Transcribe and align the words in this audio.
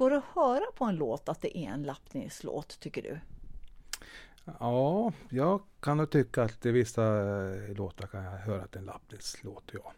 Går 0.00 0.10
det 0.10 0.16
att 0.16 0.24
höra 0.24 0.64
på 0.74 0.84
en 0.84 0.96
låt 0.96 1.28
att 1.28 1.40
det 1.40 1.58
är 1.58 1.70
en 1.70 1.82
Lappnilslåt, 1.82 2.80
tycker 2.80 3.02
du? 3.02 3.18
Ja, 4.60 5.12
jag 5.28 5.62
kan 5.80 5.96
nog 5.96 6.10
tycka 6.10 6.42
att 6.42 6.66
i 6.66 6.70
vissa 6.70 7.02
eh, 7.02 7.74
låtar 7.74 8.06
kan 8.06 8.24
jag 8.24 8.38
höra 8.38 8.62
att 8.62 8.72
det 8.72 8.76
är 8.76 8.80
en 8.80 8.86
Lappnilslåt, 8.86 9.70
ja. 9.72 9.92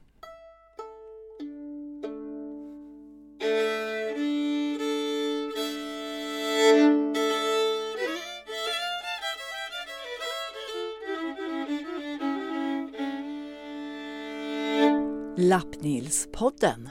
Lappnilspodden. 15.37 16.89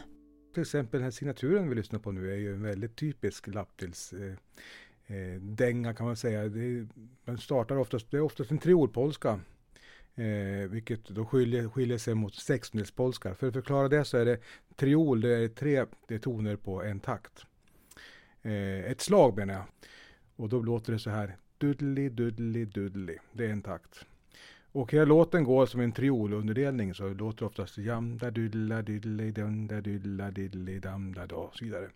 Till 0.54 0.62
exempel 0.62 1.00
den 1.00 1.04
här 1.04 1.12
signaturen 1.12 1.70
vi 1.70 1.76
lyssnar 1.76 2.00
på 2.00 2.12
nu 2.12 2.32
är 2.32 2.38
ju 2.38 2.54
en 2.54 2.64
väldigt 2.64 2.96
typisk 2.96 3.48
lapptils 3.48 4.14
eh, 4.14 4.34
eh, 5.16 5.42
dänga 5.42 5.94
kan 5.94 6.06
man 6.06 6.16
säga. 6.16 6.50
Det, 6.50 6.88
man 7.26 7.38
startar 7.38 7.76
oftast, 7.76 8.12
det 8.12 8.18
är 8.18 8.22
oftast 8.22 8.52
en 8.52 8.60
triolpolska. 8.60 9.40
Eh, 10.16 10.70
vilket 10.70 11.10
då 11.10 11.26
skiljer, 11.26 11.70
skiljer 11.70 11.98
sig 11.98 12.16
mot 12.16 12.36
sextondelspolska. 12.36 13.36
För 13.36 13.48
att 13.48 13.54
förklara 13.54 13.88
det 13.88 14.06
så 14.06 14.18
är 14.18 14.26
det 14.26 14.40
triol, 14.76 15.22
det 15.22 15.38
är 15.38 15.48
tre 15.48 15.86
det 16.08 16.16
är 16.16 16.20
toner 16.20 16.56
på 16.56 16.84
en 16.84 17.00
takt. 17.00 17.46
Eh, 18.42 18.92
ett 18.92 19.02
slag 19.02 19.38
menar 19.38 19.54
jag. 19.54 19.66
Och 20.36 20.50
då 20.50 20.62
låter 20.62 20.94
det 20.94 21.00
så 21.00 21.10
här. 21.10 21.38
Dudli, 21.58 22.10
dudli, 22.10 22.66
dudli. 22.66 23.18
Det 23.34 23.46
är 23.46 23.50
en 23.50 23.62
takt. 23.62 24.06
Och 24.74 24.92
hela 24.92 25.06
låten 25.06 25.44
går 25.44 25.66
som 25.66 25.82
en 25.82 25.92
triolunderdelning 25.92 26.94
så 26.94 27.08
det 27.08 27.14
låter 27.14 27.46
oftast 27.46 27.78
jam 27.78 28.18
da 28.18 28.32
dilla 28.32 28.82
didli 28.82 29.32
dum 29.32 29.68
da 29.68 29.82
dilla 29.82 30.32
didli 30.32 30.80
dam 30.80 31.14
da 31.14 31.26
da 31.26 31.36
och 31.36 31.56
så 31.56 31.66
vidare. 31.66 31.90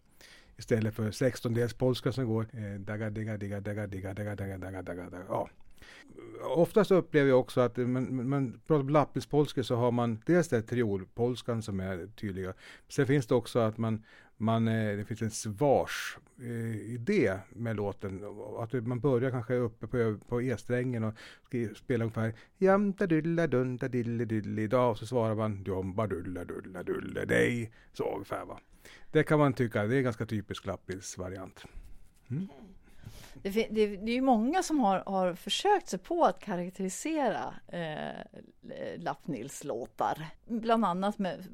Istället 0.57 0.93
för 0.93 1.11
sextondels 1.11 1.73
polska 1.73 2.11
som 2.11 2.25
går 2.25 2.47
eh, 2.53 2.79
daga 2.79 3.09
digga 3.09 3.37
digga 3.37 3.59
daga 3.59 3.87
digga 3.87 4.13
daga 4.13 4.35
daga 4.35 4.57
daga 4.57 4.81
daga 4.81 5.09
daga. 5.09 5.25
Ja. 5.29 5.49
Oftast 6.43 6.91
upplever 6.91 7.29
jag 7.29 7.39
också 7.39 7.61
att 7.61 7.77
eh, 7.77 7.87
man, 7.87 8.29
man 8.29 8.59
pratar 8.67 8.81
om 8.81 8.89
lappispolska 8.89 9.63
så 9.63 9.75
har 9.75 9.91
man 9.91 10.21
dels 10.25 10.47
det 10.47 10.61
triolpolskan 10.61 11.61
som 11.61 11.79
är 11.79 12.07
tydliga. 12.15 12.53
Sen 12.87 13.07
finns 13.07 13.27
det 13.27 13.35
också 13.35 13.59
att 13.59 13.77
man, 13.77 14.03
man 14.37 14.67
eh, 14.67 14.97
det 14.97 15.05
finns 15.05 15.21
en 15.21 15.31
svars-idé 15.31 17.27
eh, 17.27 17.37
med 17.49 17.75
låten. 17.75 18.23
Att 18.59 18.73
man 18.73 18.99
börjar 18.99 19.31
kanske 19.31 19.55
uppe 19.55 19.87
på, 19.87 20.17
på 20.27 20.41
E-strängen 20.41 21.03
och 21.03 21.13
spelar 21.75 22.05
ungefär 22.05 22.33
jam 22.57 22.93
da 22.93 23.07
dulla 23.07 23.47
dun 23.47 23.77
da 23.77 23.87
dille 23.87 24.25
dille 24.25 24.67
da 24.67 24.85
och 24.87 24.97
så 24.97 25.05
svarar 25.05 25.35
man 25.35 25.63
jom 25.63 25.95
ba 25.95 26.07
dulla 26.07 26.45
dulla 26.45 26.83
dulle 26.83 27.25
dig. 27.25 27.71
Så 27.93 28.13
ungefär 28.13 28.45
va. 28.45 28.59
Det 29.11 29.23
kan 29.23 29.39
man 29.39 29.53
tycka, 29.53 29.83
det 29.83 29.95
är 29.95 29.97
en 29.97 30.03
ganska 30.03 30.25
typisk 30.25 30.65
lappbilsvariant. 30.65 31.65
Mm. 32.27 32.47
Det, 33.41 33.49
det, 33.49 33.67
det, 33.97 34.11
är 34.11 34.15
ju 34.15 34.21
många 34.21 34.63
som 34.63 34.79
har, 34.79 35.03
har 35.05 35.33
försökt 35.33 35.87
sig 35.87 35.99
på 35.99 36.25
att 36.25 36.39
karaktärisera 36.39 37.53
eh, 37.67 38.21
Lappnils 38.97 39.63
låtar. 39.63 40.27
Bland 40.45 40.85
annat 40.85 41.17
med, 41.17 41.47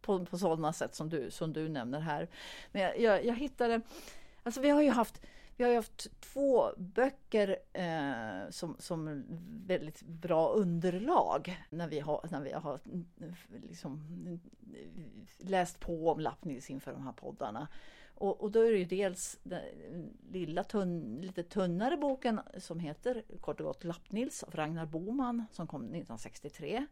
på, 0.00 0.24
på 0.24 0.38
sådana 0.38 0.72
sätt 0.72 0.94
som 0.94 1.08
du, 1.08 1.30
som 1.30 1.52
du 1.52 1.68
nämner 1.68 2.00
här. 2.00 2.28
Men 2.72 2.82
jag, 2.82 3.00
jag, 3.00 3.24
jag 3.24 3.34
hittade, 3.34 3.80
alltså 4.42 4.60
vi 4.60 4.70
har 4.70 4.82
ju 4.82 4.90
haft 4.90 5.20
vi 5.58 5.64
har 5.64 5.74
haft 5.74 6.20
två 6.20 6.70
böcker 6.76 7.56
eh, 7.72 8.50
som, 8.50 8.76
som 8.78 9.24
väldigt 9.66 10.02
bra 10.02 10.48
underlag 10.48 11.64
när 11.70 11.88
vi 11.88 12.00
har, 12.00 12.28
när 12.30 12.40
vi 12.40 12.52
har 12.52 12.80
liksom, 13.68 14.00
läst 15.38 15.80
på 15.80 16.10
om 16.10 16.20
Lappnils 16.20 16.70
inför 16.70 16.92
de 16.92 17.02
här 17.02 17.12
poddarna. 17.12 17.68
Och, 18.20 18.40
och, 18.40 18.50
då 18.50 18.60
är 18.60 18.72
det 18.72 18.78
ju 18.78 18.84
dels 18.84 19.38
den 19.42 19.62
lilla 20.32 20.64
tunn, 20.64 21.20
lite 21.20 21.42
tunnare 21.42 21.96
boken 21.96 22.40
som 22.58 22.80
heter 22.80 23.22
kort 23.40 23.60
och 23.60 23.66
gott 23.66 23.84
Lappnils 23.84 24.42
av 24.42 24.54
Ragnar 24.54 24.86
Boman 24.86 25.44
som 25.52 25.66
kom 25.66 25.82
1963. 25.82 26.86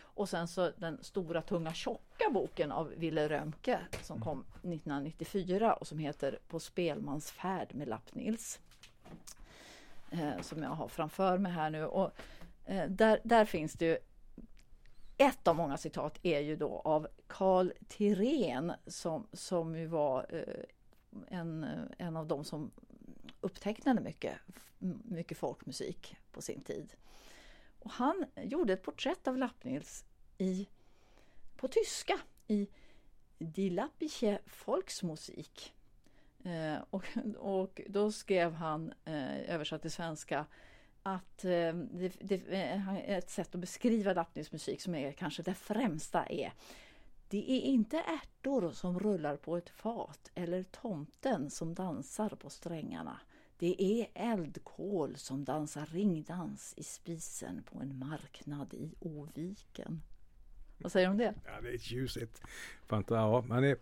Och 0.00 0.28
sen 0.28 0.48
så 0.48 0.70
den 0.76 0.98
stora 1.02 1.42
tunga 1.42 1.72
tjocka 1.72 2.30
boken 2.30 2.72
av 2.72 2.92
Ville 2.96 3.28
Römke 3.28 3.80
som 4.02 4.20
kom 4.20 4.40
1994 4.40 5.74
och 5.74 5.86
som 5.86 5.98
heter 5.98 6.38
På 6.48 6.60
spelmansfärd 6.60 7.74
med 7.74 7.88
Lappnils. 7.88 8.60
Eh, 10.10 10.40
som 10.40 10.62
jag 10.62 10.70
har 10.70 10.88
framför 10.88 11.38
mig 11.38 11.52
här 11.52 11.70
nu. 11.70 11.84
Och, 11.84 12.10
eh, 12.64 12.88
där, 12.88 13.20
där 13.24 13.44
finns 13.44 13.72
det 13.72 13.86
ju 13.86 13.98
ett 15.18 15.48
av 15.48 15.56
många 15.56 15.76
citat 15.76 16.18
är 16.22 16.40
ju 16.40 16.56
då 16.56 16.82
av 16.84 17.08
Karl 17.26 17.70
Tirén 17.88 18.72
som, 18.86 19.26
som 19.32 19.76
ju 19.76 19.86
var 19.86 20.26
eh, 20.28 21.38
en, 21.38 21.64
eh, 21.64 22.06
en 22.06 22.16
av 22.16 22.26
de 22.26 22.44
som 22.44 22.70
upptecknade 23.40 24.00
mycket, 24.00 24.34
mycket 25.04 25.38
folkmusik 25.38 26.16
på 26.32 26.42
sin 26.42 26.60
tid. 26.60 26.94
Och 27.78 27.90
han 27.90 28.24
gjorde 28.36 28.72
ett 28.72 28.82
porträtt 28.82 29.28
av 29.28 29.36
Lappnils 29.36 30.04
i, 30.38 30.68
på 31.56 31.68
tyska 31.68 32.18
i 32.46 32.68
Die 33.38 33.70
Lappische 33.70 34.38
Volksmusik. 34.64 35.74
Eh, 36.44 36.76
och, 36.90 37.04
och 37.38 37.80
då 37.88 38.12
skrev 38.12 38.52
han, 38.52 38.92
eh, 39.04 39.50
översatt 39.54 39.82
till 39.82 39.90
svenska, 39.90 40.46
att 41.14 41.44
eh, 41.44 41.74
det, 41.74 42.12
det, 42.20 42.42
är 42.50 43.18
ett 43.18 43.30
sätt 43.30 43.54
att 43.54 43.60
beskriva 43.60 44.12
Lappnils 44.12 44.52
musik 44.52 44.80
som 44.80 44.94
är 44.94 45.12
kanske 45.12 45.42
det 45.42 45.54
främsta 45.54 46.26
är 46.26 46.52
det 47.28 47.50
är 47.50 47.60
inte 47.60 47.98
ärtor 47.98 48.70
som 48.72 49.00
rullar 49.00 49.36
på 49.36 49.56
ett 49.56 49.70
fat 49.70 50.30
eller 50.34 50.62
tomten 50.62 51.50
som 51.50 51.74
dansar 51.74 52.28
på 52.28 52.50
strängarna. 52.50 53.20
Det 53.58 53.82
är 53.82 54.06
eldkol 54.14 55.16
som 55.16 55.44
dansar 55.44 55.86
ringdans 55.86 56.74
i 56.76 56.82
spisen 56.82 57.62
på 57.62 57.78
en 57.78 57.98
marknad 57.98 58.74
i 58.74 58.94
Oviken. 59.00 60.02
Vad 60.78 60.92
säger 60.92 61.06
du 61.06 61.10
om 61.10 61.18
det? 61.18 61.34
Ja, 61.44 61.60
det 61.62 61.74
är 61.74 61.78
tjusigt. 61.78 62.42
Fanta 62.86 63.14
ja, 63.14 63.44
han 63.48 63.64
är 63.64 63.76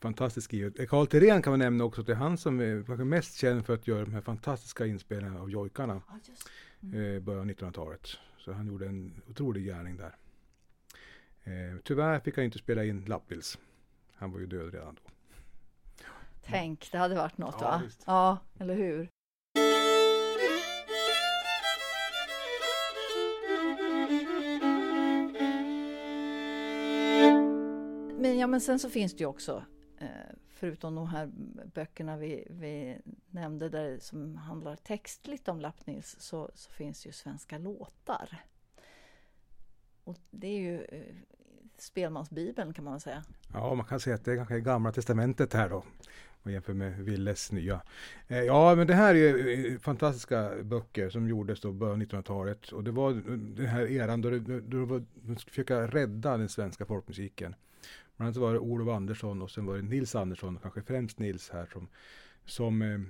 fantastiskt 0.00 0.44
skrivet. 0.44 0.88
Karl 0.88 1.06
Thyrén 1.06 1.42
kan 1.42 1.50
man 1.50 1.58
nämna 1.58 1.84
också. 1.84 2.02
Det 2.02 2.12
är 2.12 2.16
han 2.16 2.38
som 2.38 2.60
är 2.60 3.04
mest 3.04 3.34
känd 3.34 3.66
för 3.66 3.74
att 3.74 3.86
göra 3.86 4.04
de 4.04 4.12
här 4.12 4.20
fantastiska 4.20 4.86
inspelningarna 4.86 5.40
av 5.40 5.50
jojkarna. 5.50 6.02
Ja. 6.08 6.34
Eh, 6.82 7.22
början 7.22 7.40
av 7.40 7.46
1900-talet. 7.46 8.08
Så 8.38 8.52
han 8.52 8.66
gjorde 8.66 8.86
en 8.86 9.22
otrolig 9.28 9.64
gärning 9.64 9.96
där. 9.96 10.16
Eh, 11.44 11.78
tyvärr 11.84 12.20
fick 12.20 12.36
han 12.36 12.44
inte 12.44 12.58
spela 12.58 12.84
in 12.84 13.04
Lappils. 13.04 13.58
Han 14.14 14.32
var 14.32 14.40
ju 14.40 14.46
död 14.46 14.74
redan 14.74 14.94
då. 14.94 15.10
Tänk, 16.44 16.92
det 16.92 16.98
hade 16.98 17.14
varit 17.14 17.38
något 17.38 17.56
ja, 17.60 17.66
va? 17.66 17.82
Visst. 17.84 18.02
Ja, 18.06 18.38
eller 18.58 18.74
hur? 18.74 19.08
Men, 28.22 28.38
ja, 28.38 28.46
men 28.46 28.60
sen 28.60 28.78
så 28.78 28.90
finns 28.90 29.12
det 29.12 29.20
ju 29.20 29.26
också, 29.26 29.64
eh, 29.98 30.08
förutom 30.48 30.94
de 30.94 31.06
här 31.06 31.30
böckerna 31.74 32.16
vi, 32.16 32.46
vi 32.50 32.98
nämnde 33.32 33.68
där 33.68 33.98
som 33.98 34.36
handlar 34.36 34.76
textligt 34.76 35.48
om 35.48 35.60
Lappnils, 35.60 36.16
så, 36.18 36.50
så 36.54 36.70
finns 36.70 37.06
ju 37.06 37.12
svenska 37.12 37.58
låtar. 37.58 38.40
Och 40.04 40.18
det 40.30 40.46
är 40.46 40.60
ju 40.60 40.84
eh, 40.84 41.14
spelmansbibeln 41.78 42.74
kan 42.74 42.84
man 42.84 43.00
säga. 43.00 43.24
Ja, 43.52 43.74
man 43.74 43.86
kan 43.86 44.00
säga 44.00 44.16
att 44.16 44.24
det 44.24 44.32
är 44.32 44.36
kanske 44.36 44.60
gamla 44.60 44.92
testamentet 44.92 45.52
här 45.52 45.68
då. 45.68 45.84
Och 46.42 46.50
jämför 46.50 46.74
med 46.74 47.04
Willes 47.04 47.52
nya. 47.52 47.82
Eh, 48.28 48.40
ja, 48.40 48.74
men 48.74 48.86
det 48.86 48.94
här 48.94 49.14
är 49.14 49.72
eh, 49.72 49.78
fantastiska 49.78 50.52
böcker 50.62 51.10
som 51.10 51.28
gjordes 51.28 51.60
då 51.60 51.72
början 51.72 52.02
av 52.02 52.06
1900-talet. 52.06 52.72
Och 52.72 52.84
det 52.84 52.90
var 52.90 53.12
den 53.56 53.66
här 53.66 53.90
eran 53.90 54.20
då, 54.20 54.30
det, 54.30 54.60
då, 54.60 54.84
var, 54.84 55.04
de 55.14 55.36
skulle 55.36 55.50
försöka 55.50 55.86
rädda 55.86 56.36
den 56.36 56.48
svenska 56.48 56.86
folkmusiken. 56.86 57.54
Bland 58.16 58.26
annat 58.26 58.36
var 58.36 58.52
det 58.52 58.58
Olof 58.58 58.88
Andersson 58.88 59.42
och 59.42 59.50
sen 59.50 59.66
var 59.66 59.76
det 59.76 59.82
Nils 59.82 60.14
Andersson, 60.14 60.58
kanske 60.62 60.82
främst 60.82 61.18
Nils 61.18 61.50
här, 61.50 61.66
som, 61.72 61.88
som 62.44 62.82
eh, 62.82 63.00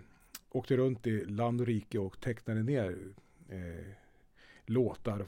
åkte 0.52 0.76
runt 0.76 1.06
i 1.06 1.24
land 1.24 1.60
och 1.60 1.66
rike 1.66 1.98
och 1.98 2.20
tecknade 2.20 2.62
ner 2.62 2.98
eh, 3.48 3.92
låtar 4.66 5.26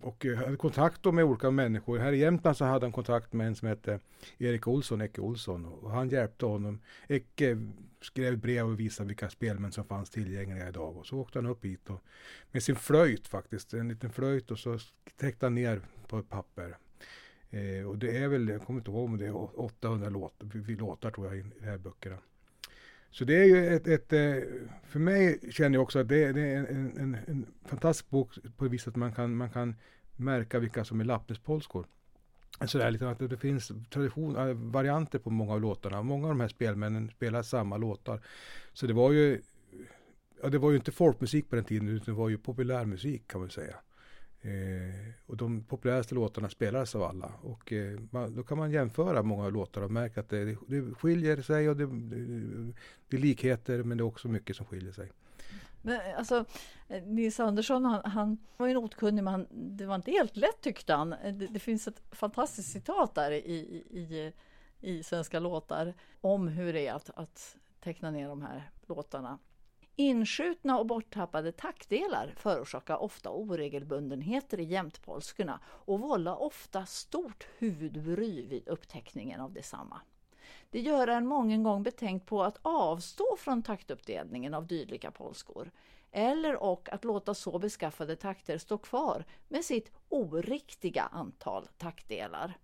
och 0.00 0.26
eh, 0.26 0.36
hade 0.36 0.56
kontakt 0.56 1.04
med 1.04 1.24
olika 1.24 1.50
människor. 1.50 1.98
Här 1.98 2.12
i 2.12 2.18
Jämtland 2.18 2.56
så 2.56 2.64
hade 2.64 2.86
han 2.86 2.92
kontakt 2.92 3.32
med 3.32 3.46
en 3.46 3.54
som 3.54 3.68
hette 3.68 4.00
Erik 4.38 4.66
Olsson, 4.66 5.00
Ecke 5.00 5.20
Olsson. 5.20 5.64
Och 5.64 5.90
han 5.90 6.08
hjälpte 6.08 6.46
honom. 6.46 6.80
Ecke 7.08 7.58
skrev 8.00 8.38
brev 8.38 8.66
och 8.66 8.80
visade 8.80 9.06
vilka 9.06 9.30
spelmän 9.30 9.72
som 9.72 9.84
fanns 9.84 10.10
tillgängliga 10.10 10.68
idag. 10.68 10.96
Och 10.96 11.06
så 11.06 11.18
åkte 11.18 11.38
han 11.38 11.46
upp 11.46 11.64
hit 11.64 11.90
och, 11.90 12.02
med 12.50 12.62
sin 12.62 12.76
flöjt 12.76 13.26
faktiskt. 13.26 13.74
En 13.74 13.88
liten 13.88 14.10
flöjt 14.10 14.50
och 14.50 14.58
så 14.58 14.78
täckte 15.16 15.46
han 15.46 15.54
ner 15.54 15.80
på 16.08 16.18
ett 16.18 16.28
papper. 16.28 16.76
Eh, 17.50 17.88
och 17.88 17.98
det 17.98 18.16
är 18.16 18.28
väl, 18.28 18.48
jag 18.48 18.62
kommer 18.62 18.80
inte 18.80 18.90
ihåg 18.90 19.04
om 19.04 19.18
det 19.18 19.26
är 19.26 19.60
800 19.60 20.08
låt, 20.08 20.34
låtar 20.68 21.10
tror 21.10 21.26
jag 21.26 21.36
i 21.36 21.44
de 21.60 21.66
här 21.66 21.78
böckerna. 21.78 22.18
Så 23.10 23.24
det 23.24 23.34
är 23.34 23.44
ju 23.44 23.66
ett, 23.66 23.86
ett, 23.86 24.12
eh, 24.12 24.34
för 24.84 24.98
mig 24.98 25.40
känner 25.50 25.76
jag 25.76 25.82
också 25.82 25.98
att 25.98 26.08
det, 26.08 26.32
det 26.32 26.40
är 26.40 26.56
en, 26.56 26.98
en, 26.98 27.16
en, 27.26 27.46
fantastisk 27.64 28.10
bok 28.10 28.34
på 28.56 28.64
det 28.64 28.70
viset 28.70 28.88
att 28.88 28.96
man 28.96 29.12
kan, 29.12 29.36
man 29.36 29.50
kan 29.50 29.74
märka 30.16 30.58
vilka 30.58 30.84
som 30.84 31.00
är 31.00 31.04
lappnespolskor. 31.04 31.86
sådär, 32.66 32.90
lite 32.90 33.04
liksom 33.04 33.26
att 33.26 33.30
det 33.30 33.36
finns 33.36 33.72
tradition, 33.90 34.36
eh, 34.36 34.54
varianter 34.54 35.18
på 35.18 35.30
många 35.30 35.52
av 35.52 35.60
låtarna. 35.60 36.02
Många 36.02 36.26
av 36.26 36.30
de 36.30 36.40
här 36.40 36.48
spelmännen 36.48 37.10
spelar 37.10 37.42
samma 37.42 37.76
låtar. 37.76 38.20
Så 38.72 38.86
det 38.86 38.92
var 38.92 39.12
ju, 39.12 39.42
ja, 40.42 40.48
det 40.48 40.58
var 40.58 40.70
ju 40.70 40.76
inte 40.76 40.92
folkmusik 40.92 41.50
på 41.50 41.56
den 41.56 41.64
tiden, 41.64 41.88
utan 41.88 42.14
det 42.14 42.18
var 42.20 42.28
ju 42.28 42.38
populärmusik 42.38 43.28
kan 43.28 43.40
man 43.40 43.50
säga. 43.50 43.76
Eh, 44.42 45.12
och 45.26 45.36
de 45.36 45.64
populäraste 45.64 46.14
låtarna 46.14 46.48
spelades 46.48 46.94
av 46.94 47.02
alla. 47.02 47.32
Och 47.42 47.72
eh, 47.72 48.00
man, 48.10 48.36
då 48.36 48.42
kan 48.42 48.58
man 48.58 48.70
jämföra 48.70 49.22
många 49.22 49.48
låtar 49.48 49.82
och 49.82 49.90
märka 49.90 50.20
att 50.20 50.28
det, 50.28 50.56
det 50.66 50.94
skiljer 50.94 51.42
sig 51.42 51.68
och 51.68 51.76
det, 51.76 51.86
det, 51.86 52.72
det 53.08 53.16
är 53.16 53.20
likheter 53.20 53.82
men 53.82 53.98
det 53.98 54.02
är 54.02 54.06
också 54.06 54.28
mycket 54.28 54.56
som 54.56 54.66
skiljer 54.66 54.92
sig. 54.92 55.12
Men 55.82 56.00
alltså, 56.16 56.44
eh, 56.88 57.02
Nils 57.02 57.40
Andersson, 57.40 57.84
han, 57.84 58.02
han 58.04 58.38
var 58.56 58.66
ju 58.66 58.72
en 58.72 59.14
men 59.14 59.24
man. 59.24 59.46
det 59.50 59.86
var 59.86 59.94
inte 59.94 60.10
helt 60.10 60.36
lätt 60.36 60.60
tyckte 60.60 60.94
han. 60.94 61.12
Eh, 61.12 61.34
det, 61.34 61.46
det 61.46 61.58
finns 61.58 61.88
ett 61.88 62.02
fantastiskt 62.10 62.72
citat 62.72 63.14
där 63.14 63.30
i, 63.30 63.84
i, 63.90 64.32
i 64.80 65.02
Svenska 65.02 65.38
låtar 65.38 65.94
om 66.20 66.48
hur 66.48 66.72
det 66.72 66.86
är 66.86 66.94
att, 66.94 67.10
att 67.14 67.56
teckna 67.80 68.10
ner 68.10 68.28
de 68.28 68.42
här 68.42 68.70
låtarna. 68.86 69.38
Inskjutna 69.96 70.78
och 70.78 70.86
borttappade 70.86 71.52
taktdelar 71.52 72.34
förorsakar 72.36 72.96
ofta 72.96 73.30
oregelbundenheter 73.30 74.60
i 74.60 74.64
jämtpolskorna 74.64 75.60
och 75.66 76.00
vållar 76.00 76.42
ofta 76.42 76.86
stort 76.86 77.46
huvudbry 77.58 78.46
vid 78.46 78.68
uppteckningen 78.68 79.40
av 79.40 79.52
detsamma. 79.52 80.00
Det 80.70 80.80
gör 80.80 81.08
en 81.08 81.26
många 81.26 81.58
gång 81.58 81.82
betänkt 81.82 82.26
på 82.26 82.42
att 82.42 82.58
avstå 82.62 83.36
från 83.38 83.62
taktuppdelningen 83.62 84.54
av 84.54 84.66
dylika 84.66 85.10
polskor 85.10 85.70
eller 86.12 86.62
och 86.62 86.92
att 86.92 87.04
låta 87.04 87.34
så 87.34 87.58
beskaffade 87.58 88.16
takter 88.16 88.58
stå 88.58 88.78
kvar 88.78 89.24
med 89.48 89.64
sitt 89.64 89.92
oriktiga 90.08 91.02
antal 91.02 91.68
taktdelar. 91.78 92.58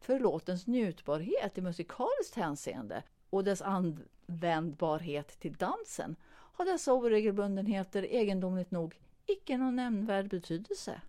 För 0.00 0.20
låtens 0.20 0.66
njutbarhet 0.66 1.58
i 1.58 1.60
musikaliskt 1.60 2.34
hänseende 2.34 3.02
och 3.30 3.44
dess 3.44 3.62
användbarhet 3.62 5.40
till 5.40 5.54
dansen 5.54 6.16
har 6.56 6.64
dessa 6.64 6.92
oregelbundenheter 6.92 8.02
egendomligt 8.02 8.70
nog 8.70 8.94
icke 9.26 9.56
någon 9.56 9.76
nämnvärd 9.76 10.28
betydelse. 10.28 11.00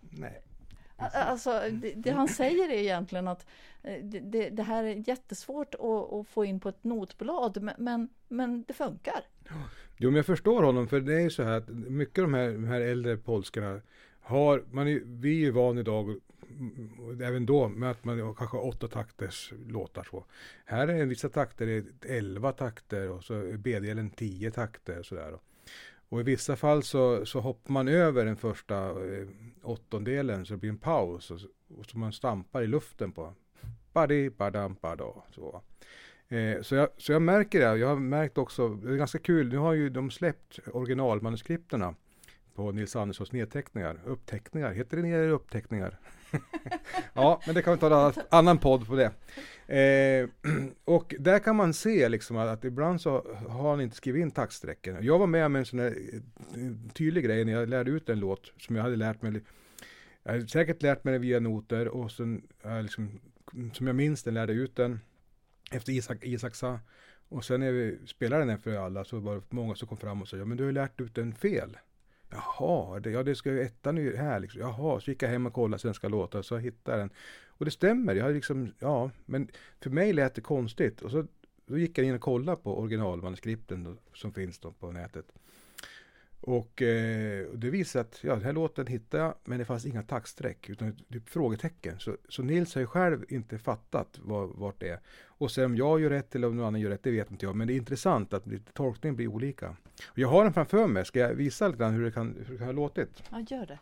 Nej. 0.00 0.42
Alltså, 0.96 1.62
det, 1.72 1.92
det, 1.96 2.10
han 2.10 2.28
säger 2.28 2.68
är 2.68 2.78
egentligen 2.78 3.28
att 3.28 3.46
eh, 3.82 4.04
det, 4.04 4.50
det 4.50 4.62
här 4.62 4.84
är 4.84 5.08
jättesvårt 5.08 5.74
att, 5.74 6.12
att, 6.12 6.28
få 6.28 6.44
in 6.44 6.60
på 6.60 6.68
ett 6.68 6.84
notblad, 6.84 7.72
men, 7.78 8.08
men 8.28 8.64
det 8.68 8.74
funkar. 8.74 9.20
Jo, 9.96 10.10
men 10.10 10.16
jag 10.16 10.26
förstår 10.26 10.62
honom, 10.62 10.88
för 10.88 11.00
det 11.00 11.14
är 11.14 11.20
ju 11.20 11.30
så 11.30 11.42
här 11.42 11.52
att 11.52 11.68
mycket 11.68 12.18
av 12.18 12.30
de 12.30 12.34
här, 12.34 12.48
de 12.48 12.64
här 12.64 12.80
äldre 12.80 13.16
polskarna 13.16 13.80
har, 14.26 14.64
man 14.70 14.88
är, 14.88 15.02
vi 15.04 15.30
är 15.30 15.44
ju 15.44 15.50
van 15.50 15.78
idag, 15.78 16.16
även 17.22 17.46
då, 17.46 17.68
med 17.68 17.90
att 17.90 18.04
man 18.04 18.20
har 18.20 18.34
kanske 18.34 18.56
åtta 18.56 18.88
takters 18.88 19.52
låtar 19.66 20.06
så. 20.10 20.24
Här 20.64 20.88
är 20.88 21.06
vissa 21.06 21.28
takter 21.28 21.66
är 21.66 21.84
elva 22.06 22.52
takter 22.52 23.10
och 23.10 23.24
så 23.24 23.34
är 23.34 23.56
B-delen 23.56 24.10
tio 24.10 24.50
takter 24.50 24.98
och 24.98 25.06
sådär. 25.06 25.38
Och 26.08 26.20
i 26.20 26.22
vissa 26.22 26.56
fall 26.56 26.82
så, 26.82 27.26
så 27.26 27.40
hoppar 27.40 27.72
man 27.72 27.88
över 27.88 28.24
den 28.24 28.36
första 28.36 28.88
eh, 28.88 29.26
åttondelen 29.62 30.46
så 30.46 30.54
det 30.54 30.58
blir 30.58 30.70
en 30.70 30.78
paus 30.78 31.30
och, 31.30 31.40
och 31.78 31.86
så 31.86 31.98
man 31.98 32.12
stampar 32.12 32.62
i 32.62 32.66
luften 32.66 33.12
på 33.12 33.34
badi 33.92 34.30
badam 34.30 34.76
bada. 34.80 35.04
Så. 35.30 35.62
Eh, 36.28 36.62
så, 36.62 36.74
jag, 36.74 36.88
så 36.96 37.12
jag 37.12 37.22
märker 37.22 37.60
det. 37.60 37.78
Jag 37.78 37.88
har 37.88 37.96
märkt 37.96 38.38
också, 38.38 38.68
det 38.68 38.92
är 38.92 38.96
ganska 38.96 39.18
kul, 39.18 39.48
nu 39.48 39.56
har 39.56 39.72
ju 39.72 39.90
de 39.90 40.10
släppt 40.10 40.58
originalmanuskripterna 40.72 41.94
på 42.56 42.72
Nils 42.72 42.96
Anderssons 42.96 43.32
nedteckningar. 43.32 44.00
Uppteckningar, 44.04 44.72
heter 44.72 44.96
det 44.96 45.02
ner 45.02 45.28
uppteckningar? 45.28 45.98
ja, 47.14 47.40
men 47.46 47.54
det 47.54 47.62
kan 47.62 47.74
vi 47.74 47.80
ta 47.80 48.08
en 48.08 48.22
annan 48.30 48.58
podd 48.58 48.86
på 48.86 48.96
det. 48.96 49.12
Eh, 49.66 50.28
och 50.84 51.14
där 51.18 51.38
kan 51.38 51.56
man 51.56 51.74
se 51.74 52.08
liksom 52.08 52.36
att, 52.36 52.48
att, 52.48 52.64
ibland 52.64 53.00
så 53.00 53.36
har 53.48 53.70
han 53.70 53.80
inte 53.80 53.96
skrivit 53.96 54.22
in 54.22 54.30
taktsträcken. 54.30 55.04
Jag 55.04 55.18
var 55.18 55.26
med 55.26 55.46
om 55.46 55.56
en 55.56 55.64
sån 55.64 55.78
där 55.78 55.86
eh, 55.86 56.92
tydlig 56.92 57.24
grej 57.24 57.44
när 57.44 57.52
jag 57.52 57.68
lärde 57.68 57.90
ut 57.90 58.08
en 58.08 58.20
låt 58.20 58.52
som 58.58 58.76
jag 58.76 58.82
hade 58.82 58.96
lärt 58.96 59.22
mig. 59.22 59.40
Jag 60.22 60.32
hade 60.32 60.48
säkert 60.48 60.82
lärt 60.82 61.04
mig 61.04 61.12
den 61.12 61.22
via 61.22 61.40
noter 61.40 61.88
och 61.88 62.10
sen 62.10 62.42
liksom, 62.82 63.20
som 63.72 63.86
jag 63.86 63.96
minns 63.96 64.22
den 64.22 64.34
lärde 64.34 64.52
ut 64.52 64.76
den 64.76 65.00
efter 65.70 65.92
Isak, 65.92 66.24
Isaksa. 66.24 66.80
Och 67.28 67.44
sen 67.44 67.60
när 67.60 67.72
vi 67.72 67.98
spelade 68.06 68.44
den 68.44 68.58
för 68.58 68.76
alla 68.76 69.04
så 69.04 69.18
var 69.18 69.34
det 69.34 69.42
många 69.48 69.74
som 69.74 69.88
kom 69.88 69.96
fram 69.96 70.22
och 70.22 70.28
sa 70.28 70.36
ja 70.36 70.44
men 70.44 70.56
du 70.56 70.64
har 70.64 70.72
lärt 70.72 71.00
ut 71.00 71.14
den 71.14 71.34
fel. 71.34 71.76
Jaha, 72.36 73.00
det, 73.00 73.10
ja 73.10 73.22
det 73.22 73.34
ska 73.34 73.50
ju 73.50 73.62
ettan 73.62 73.98
är 73.98 74.16
här 74.16 74.40
liksom. 74.40 74.60
Jaha, 74.60 75.00
så 75.00 75.10
gick 75.10 75.22
jag 75.22 75.28
hem 75.28 75.46
och 75.46 75.52
kollade 75.52 75.80
svenska 75.80 76.08
låtar 76.08 76.42
så 76.42 76.56
hittade 76.56 76.96
jag 76.96 77.08
den. 77.08 77.16
Och 77.46 77.64
det 77.64 77.70
stämmer, 77.70 78.14
jag 78.14 78.34
liksom, 78.34 78.72
ja, 78.78 79.10
men 79.26 79.48
för 79.80 79.90
mig 79.90 80.12
lät 80.12 80.34
det 80.34 80.40
konstigt. 80.40 81.02
Och 81.02 81.10
så 81.10 81.26
då 81.66 81.78
gick 81.78 81.98
jag 81.98 82.06
in 82.06 82.14
och 82.14 82.20
kollade 82.20 82.62
på 82.62 82.78
originalmanuskripten 82.78 83.84
då, 83.84 83.96
som 84.14 84.32
finns 84.32 84.58
då 84.58 84.72
på 84.72 84.92
nätet. 84.92 85.32
Och 86.46 86.82
eh, 86.82 87.46
det 87.54 87.70
visade 87.70 88.00
att 88.00 88.24
ja, 88.24 88.34
den 88.34 88.44
här 88.44 88.52
låten 88.52 88.86
hittade 88.86 89.22
jag, 89.22 89.34
men 89.44 89.58
det 89.58 89.64
fanns 89.64 89.86
inga 89.86 90.02
taktstreck 90.02 90.68
utan 90.68 90.88
ett, 90.88 91.08
typ 91.12 91.28
frågetecken. 91.28 91.98
Så, 91.98 92.16
så 92.28 92.42
Nils 92.42 92.74
har 92.74 92.80
ju 92.80 92.86
själv 92.86 93.24
inte 93.28 93.58
fattat 93.58 94.18
var, 94.22 94.46
vart 94.46 94.80
det 94.80 94.88
är. 94.88 95.00
Och 95.26 95.50
sen 95.50 95.64
om 95.64 95.76
jag 95.76 96.00
gör 96.00 96.10
rätt 96.10 96.34
eller 96.34 96.48
om 96.48 96.56
någon 96.56 96.66
annan 96.66 96.80
gör 96.80 96.90
rätt, 96.90 97.02
det 97.02 97.10
vet 97.10 97.30
inte 97.30 97.46
jag. 97.46 97.56
Men 97.56 97.66
det 97.66 97.72
är 97.72 97.76
intressant 97.76 98.32
att 98.32 98.44
tolkningen 98.72 99.16
blir 99.16 99.28
olika. 99.28 99.76
Och 100.04 100.18
jag 100.18 100.28
har 100.28 100.44
den 100.44 100.52
framför 100.52 100.86
mig, 100.86 101.04
ska 101.04 101.18
jag 101.18 101.34
visa 101.34 101.68
lite 101.68 101.78
grann 101.78 101.94
hur 101.94 102.04
det 102.04 102.12
kan, 102.12 102.36
hur 102.46 102.52
det 102.52 102.58
kan 102.58 102.66
ha 102.66 102.72
låtit? 102.72 103.22
Ja, 103.30 103.44
gör 103.48 103.66
det. 103.66 103.78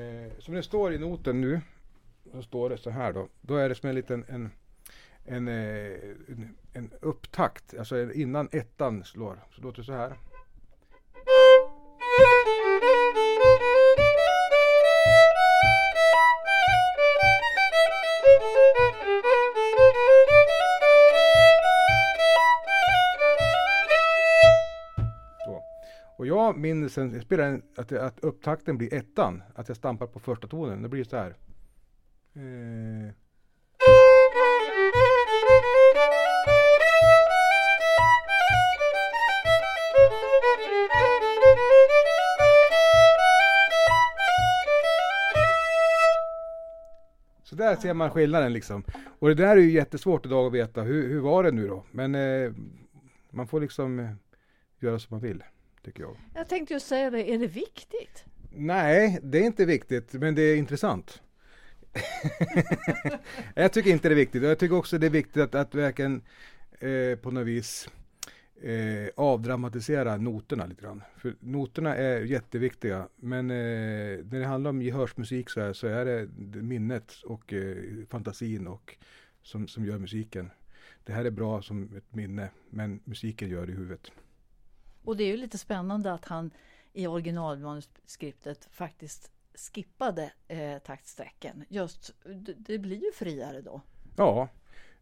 Eh, 0.00 0.32
som 0.38 0.54
det 0.54 0.62
står 0.62 0.92
i 0.92 0.98
noten 0.98 1.40
nu, 1.40 1.60
så 2.32 2.42
står 2.42 2.70
det 2.70 2.78
så 2.78 2.90
här 2.90 3.12
då. 3.12 3.28
Då 3.40 3.56
är 3.56 3.68
det 3.68 3.74
som 3.74 3.88
en 3.88 3.94
liten 3.94 4.24
en, 4.28 4.50
en, 5.24 5.48
eh, 5.48 5.92
en, 6.28 6.56
en 6.72 6.90
upptakt, 7.00 7.74
alltså 7.78 8.12
innan 8.12 8.48
ettan 8.52 9.04
slår. 9.04 9.44
Så 9.50 9.62
låter 9.62 9.78
det 9.78 9.84
så 9.86 9.92
här. 9.92 10.16
Och 26.16 26.28
jag 26.28 26.56
minns 26.56 26.92
sen, 26.92 27.12
jag 27.12 27.22
spelar 27.22 27.44
en, 27.44 27.62
att, 27.76 27.92
att 27.92 28.20
upptakten 28.20 28.78
blir 28.78 28.94
ettan, 28.94 29.42
att 29.54 29.68
jag 29.68 29.76
stampar 29.76 30.06
på 30.06 30.20
första 30.20 30.48
tonen. 30.48 30.82
Det 30.82 30.88
blir 30.88 31.04
så 31.04 31.16
här. 31.16 31.36
Eh. 32.34 33.12
Så 47.54 47.58
där 47.58 47.76
ser 47.76 47.94
man 47.94 48.10
skillnaden 48.10 48.52
liksom. 48.52 48.84
Och 49.18 49.28
det 49.28 49.34
där 49.34 49.56
är 49.56 49.60
ju 49.60 49.70
jättesvårt 49.70 50.26
idag 50.26 50.46
att 50.46 50.52
veta. 50.52 50.82
Hur, 50.82 51.08
hur 51.08 51.20
var 51.20 51.42
det 51.42 51.50
nu 51.50 51.68
då? 51.68 51.84
Men 51.90 52.14
eh, 52.14 52.52
man 53.30 53.46
får 53.46 53.60
liksom 53.60 53.98
eh, 53.98 54.10
göra 54.80 54.98
som 54.98 55.14
man 55.14 55.20
vill 55.20 55.42
tycker 55.84 56.02
jag. 56.02 56.16
Jag 56.34 56.48
tänkte 56.48 56.74
just 56.74 56.86
säga 56.86 57.10
det, 57.10 57.32
är 57.32 57.38
det 57.38 57.46
viktigt? 57.46 58.24
Nej, 58.50 59.18
det 59.22 59.38
är 59.38 59.42
inte 59.42 59.64
viktigt, 59.64 60.12
men 60.12 60.34
det 60.34 60.42
är 60.42 60.56
intressant. 60.56 61.22
jag 63.54 63.72
tycker 63.72 63.90
inte 63.90 64.08
det 64.08 64.14
är 64.14 64.16
viktigt. 64.16 64.42
Jag 64.42 64.58
tycker 64.58 64.76
också 64.76 64.98
det 64.98 65.06
är 65.06 65.10
viktigt 65.10 65.42
att, 65.42 65.54
att 65.54 65.74
verkligen 65.74 66.22
eh, 66.80 67.18
på 67.18 67.30
något 67.30 67.46
vis 67.46 67.88
eh, 68.64 69.08
avdramatisera 69.16 70.16
noterna 70.16 70.66
lite 70.66 70.82
grann. 70.82 71.02
För 71.16 71.36
noterna 71.40 71.96
är 71.96 72.20
jätteviktiga, 72.20 73.08
men 73.16 73.50
eh, 73.50 73.56
när 74.24 74.38
det 74.38 74.46
handlar 74.46 74.70
om 74.70 74.82
gehörsmusik 74.82 75.50
så, 75.50 75.60
här, 75.60 75.72
så 75.72 75.86
är 75.86 76.04
det 76.04 76.28
minnet 76.62 77.12
och 77.24 77.52
eh, 77.52 77.76
fantasin 78.08 78.66
och 78.66 78.96
som, 79.42 79.68
som 79.68 79.84
gör 79.84 79.98
musiken. 79.98 80.50
Det 81.04 81.12
här 81.12 81.24
är 81.24 81.30
bra 81.30 81.62
som 81.62 81.96
ett 81.96 82.14
minne, 82.14 82.50
men 82.70 83.00
musiken 83.04 83.48
gör 83.48 83.66
det 83.66 83.72
i 83.72 83.76
huvudet. 83.76 84.12
Och 85.04 85.16
det 85.16 85.24
är 85.24 85.28
ju 85.28 85.36
lite 85.36 85.58
spännande 85.58 86.12
att 86.12 86.24
han 86.24 86.50
i 86.92 87.06
originalmanuskriptet 87.06 88.68
faktiskt 88.70 89.30
skippade 89.54 90.32
eh, 90.48 90.78
taktsträcken. 90.78 91.64
Just, 91.68 92.14
det, 92.24 92.54
det, 92.58 92.78
blir 92.78 93.04
ju 93.04 93.12
friare 93.12 93.60
då. 93.60 93.80
Ja, 94.16 94.48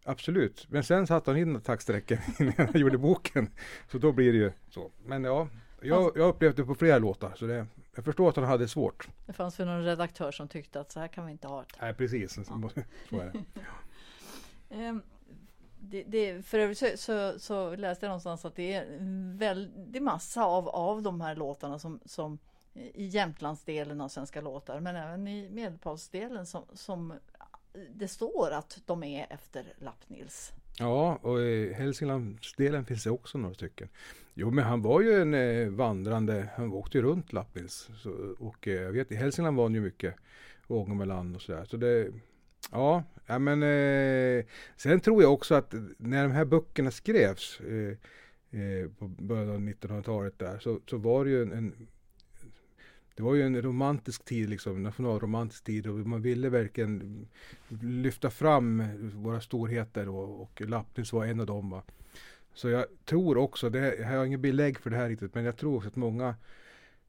absolut. 0.05 0.67
Men 0.69 0.85
sen 0.85 1.07
satte 1.07 1.31
han 1.31 1.41
in 1.41 1.61
taktsträcken 1.61 2.19
innan 2.39 2.55
han 2.57 2.81
gjorde 2.81 2.99
boken. 2.99 3.51
Så 3.91 3.99
då 3.99 4.13
blir 4.13 4.33
det 4.33 4.39
ju 4.39 4.53
så. 4.71 4.91
Men 5.05 5.25
ja, 5.25 5.49
jag, 5.81 6.13
jag 6.15 6.29
upplevde 6.29 6.63
det 6.63 6.67
på 6.67 6.75
flera 6.75 6.99
låtar. 6.99 7.33
Så 7.37 7.47
det, 7.47 7.67
jag 7.95 8.05
förstår 8.05 8.29
att 8.29 8.37
han 8.37 8.45
hade 8.45 8.69
svårt. 8.69 9.09
Det 9.27 9.33
fanns 9.33 9.61
väl 9.61 9.67
någon 9.67 9.85
redaktör 9.85 10.33
som 10.33 10.49
tyckte 10.49 10.81
att 10.81 10.93
så 10.93 11.01
här 11.01 11.09
kan 11.09 11.27
vi 11.27 11.33
inte 11.33 11.49
ha 11.49 11.61
det. 11.61 11.67
Nej, 11.81 11.95
precis. 11.95 12.39
Ja. 12.49 12.71
Så 13.11 13.21
är 13.21 13.33
det. 13.33 14.89
um, 14.89 15.03
det, 15.81 16.05
det, 16.07 16.47
för 16.47 16.59
övrigt 16.59 16.79
så, 16.79 16.87
så, 16.97 17.39
så, 17.39 17.77
läste 17.77 18.07
jag 18.07 18.11
någonstans 18.11 18.45
att 18.45 18.57
det 18.57 18.73
är 18.73 18.97
en 18.99 19.37
väldig 19.37 20.03
massa 20.03 20.45
av, 20.45 20.69
av 20.69 21.03
de 21.03 21.21
här 21.21 21.37
låtarna 21.37 21.79
som, 21.79 22.01
som 22.05 22.39
i 22.75 23.07
Jämtlandsdelen 23.07 24.01
av 24.01 24.09
Svenska 24.09 24.41
låtar 24.41 24.81
men 24.81 24.97
även 24.97 25.29
i 25.29 25.49
Medelpadsdelen 25.49 26.47
som, 26.47 26.65
som 26.73 27.15
det 27.95 28.09
står 28.09 28.51
att 28.51 28.79
de 28.87 29.03
är 29.03 29.27
efter 29.31 29.65
Lappnils. 29.79 30.53
Ja, 30.79 31.19
och 31.23 31.41
i 31.41 31.73
Hälsinglandsdelen 31.73 32.85
finns 32.85 33.05
det 33.05 33.11
också 33.11 33.39
några 33.39 33.55
stycken. 33.55 33.89
Jo, 34.35 34.51
men 34.51 34.65
han 34.65 34.83
var 34.83 35.01
ju 35.01 35.23
en 35.23 35.35
eh, 35.35 35.69
vandrande, 35.69 36.49
han 36.57 36.73
åkte 36.73 36.99
ju 36.99 37.05
runt 37.05 37.33
Lappnils. 37.33 37.91
Så, 37.97 38.11
och 38.39 38.69
eh, 38.69 38.75
jag 38.75 38.93
vet, 38.93 39.13
i 39.13 39.15
Hälsingland 39.15 39.57
var 39.57 39.65
han 39.65 39.75
ju 39.75 39.81
mycket, 39.81 40.15
Ångermanland 40.67 41.37
och 41.37 41.43
sådär. 41.43 41.65
Så 41.65 41.77
det, 41.77 42.13
ja, 42.71 43.05
ja 43.27 43.39
men 43.39 43.63
eh, 43.63 44.45
sen 44.77 45.01
tror 45.01 45.23
jag 45.23 45.33
också 45.33 45.55
att 45.55 45.75
när 45.99 46.23
de 46.23 46.33
här 46.33 46.45
böckerna 46.45 46.91
skrevs 46.91 47.61
eh, 47.61 47.97
eh 48.61 48.91
på 48.99 49.09
början 49.09 49.51
av 49.51 49.61
1900-talet 49.61 50.39
där 50.39 50.59
så, 50.59 50.81
så 50.87 50.97
var 50.97 51.25
det 51.25 51.31
ju 51.31 51.43
en, 51.43 51.53
en 51.53 51.89
det 53.15 53.23
var 53.23 53.35
ju 53.35 53.43
en 53.43 53.63
romantisk 53.63 54.25
tid, 54.25 54.51
liksom, 54.51 54.83
nationalromantisk 54.83 55.65
tid 55.65 55.87
och 55.87 55.95
man 55.95 56.23
ville 56.23 56.49
verkligen 56.49 57.29
lyfta 57.83 58.31
fram 58.31 58.83
våra 59.23 59.41
storheter 59.41 60.09
och, 60.09 60.43
och 60.43 60.61
Lappnäs 60.61 61.13
var 61.13 61.25
en 61.27 61.41
av 61.41 61.47
dem. 61.47 61.71
Va? 61.71 61.83
Så 62.55 62.69
jag 62.69 62.87
tror 63.05 63.37
också, 63.37 63.71
det, 63.71 63.97
jag 63.97 64.09
har 64.09 64.25
inget 64.25 64.41
belägg 64.41 64.79
för 64.79 64.91
det 64.91 64.97
här 64.97 65.09
riktigt, 65.09 65.35
men 65.35 65.45
jag 65.45 65.57
tror 65.57 65.77
också 65.77 65.89
att 65.89 65.97
många 65.97 66.35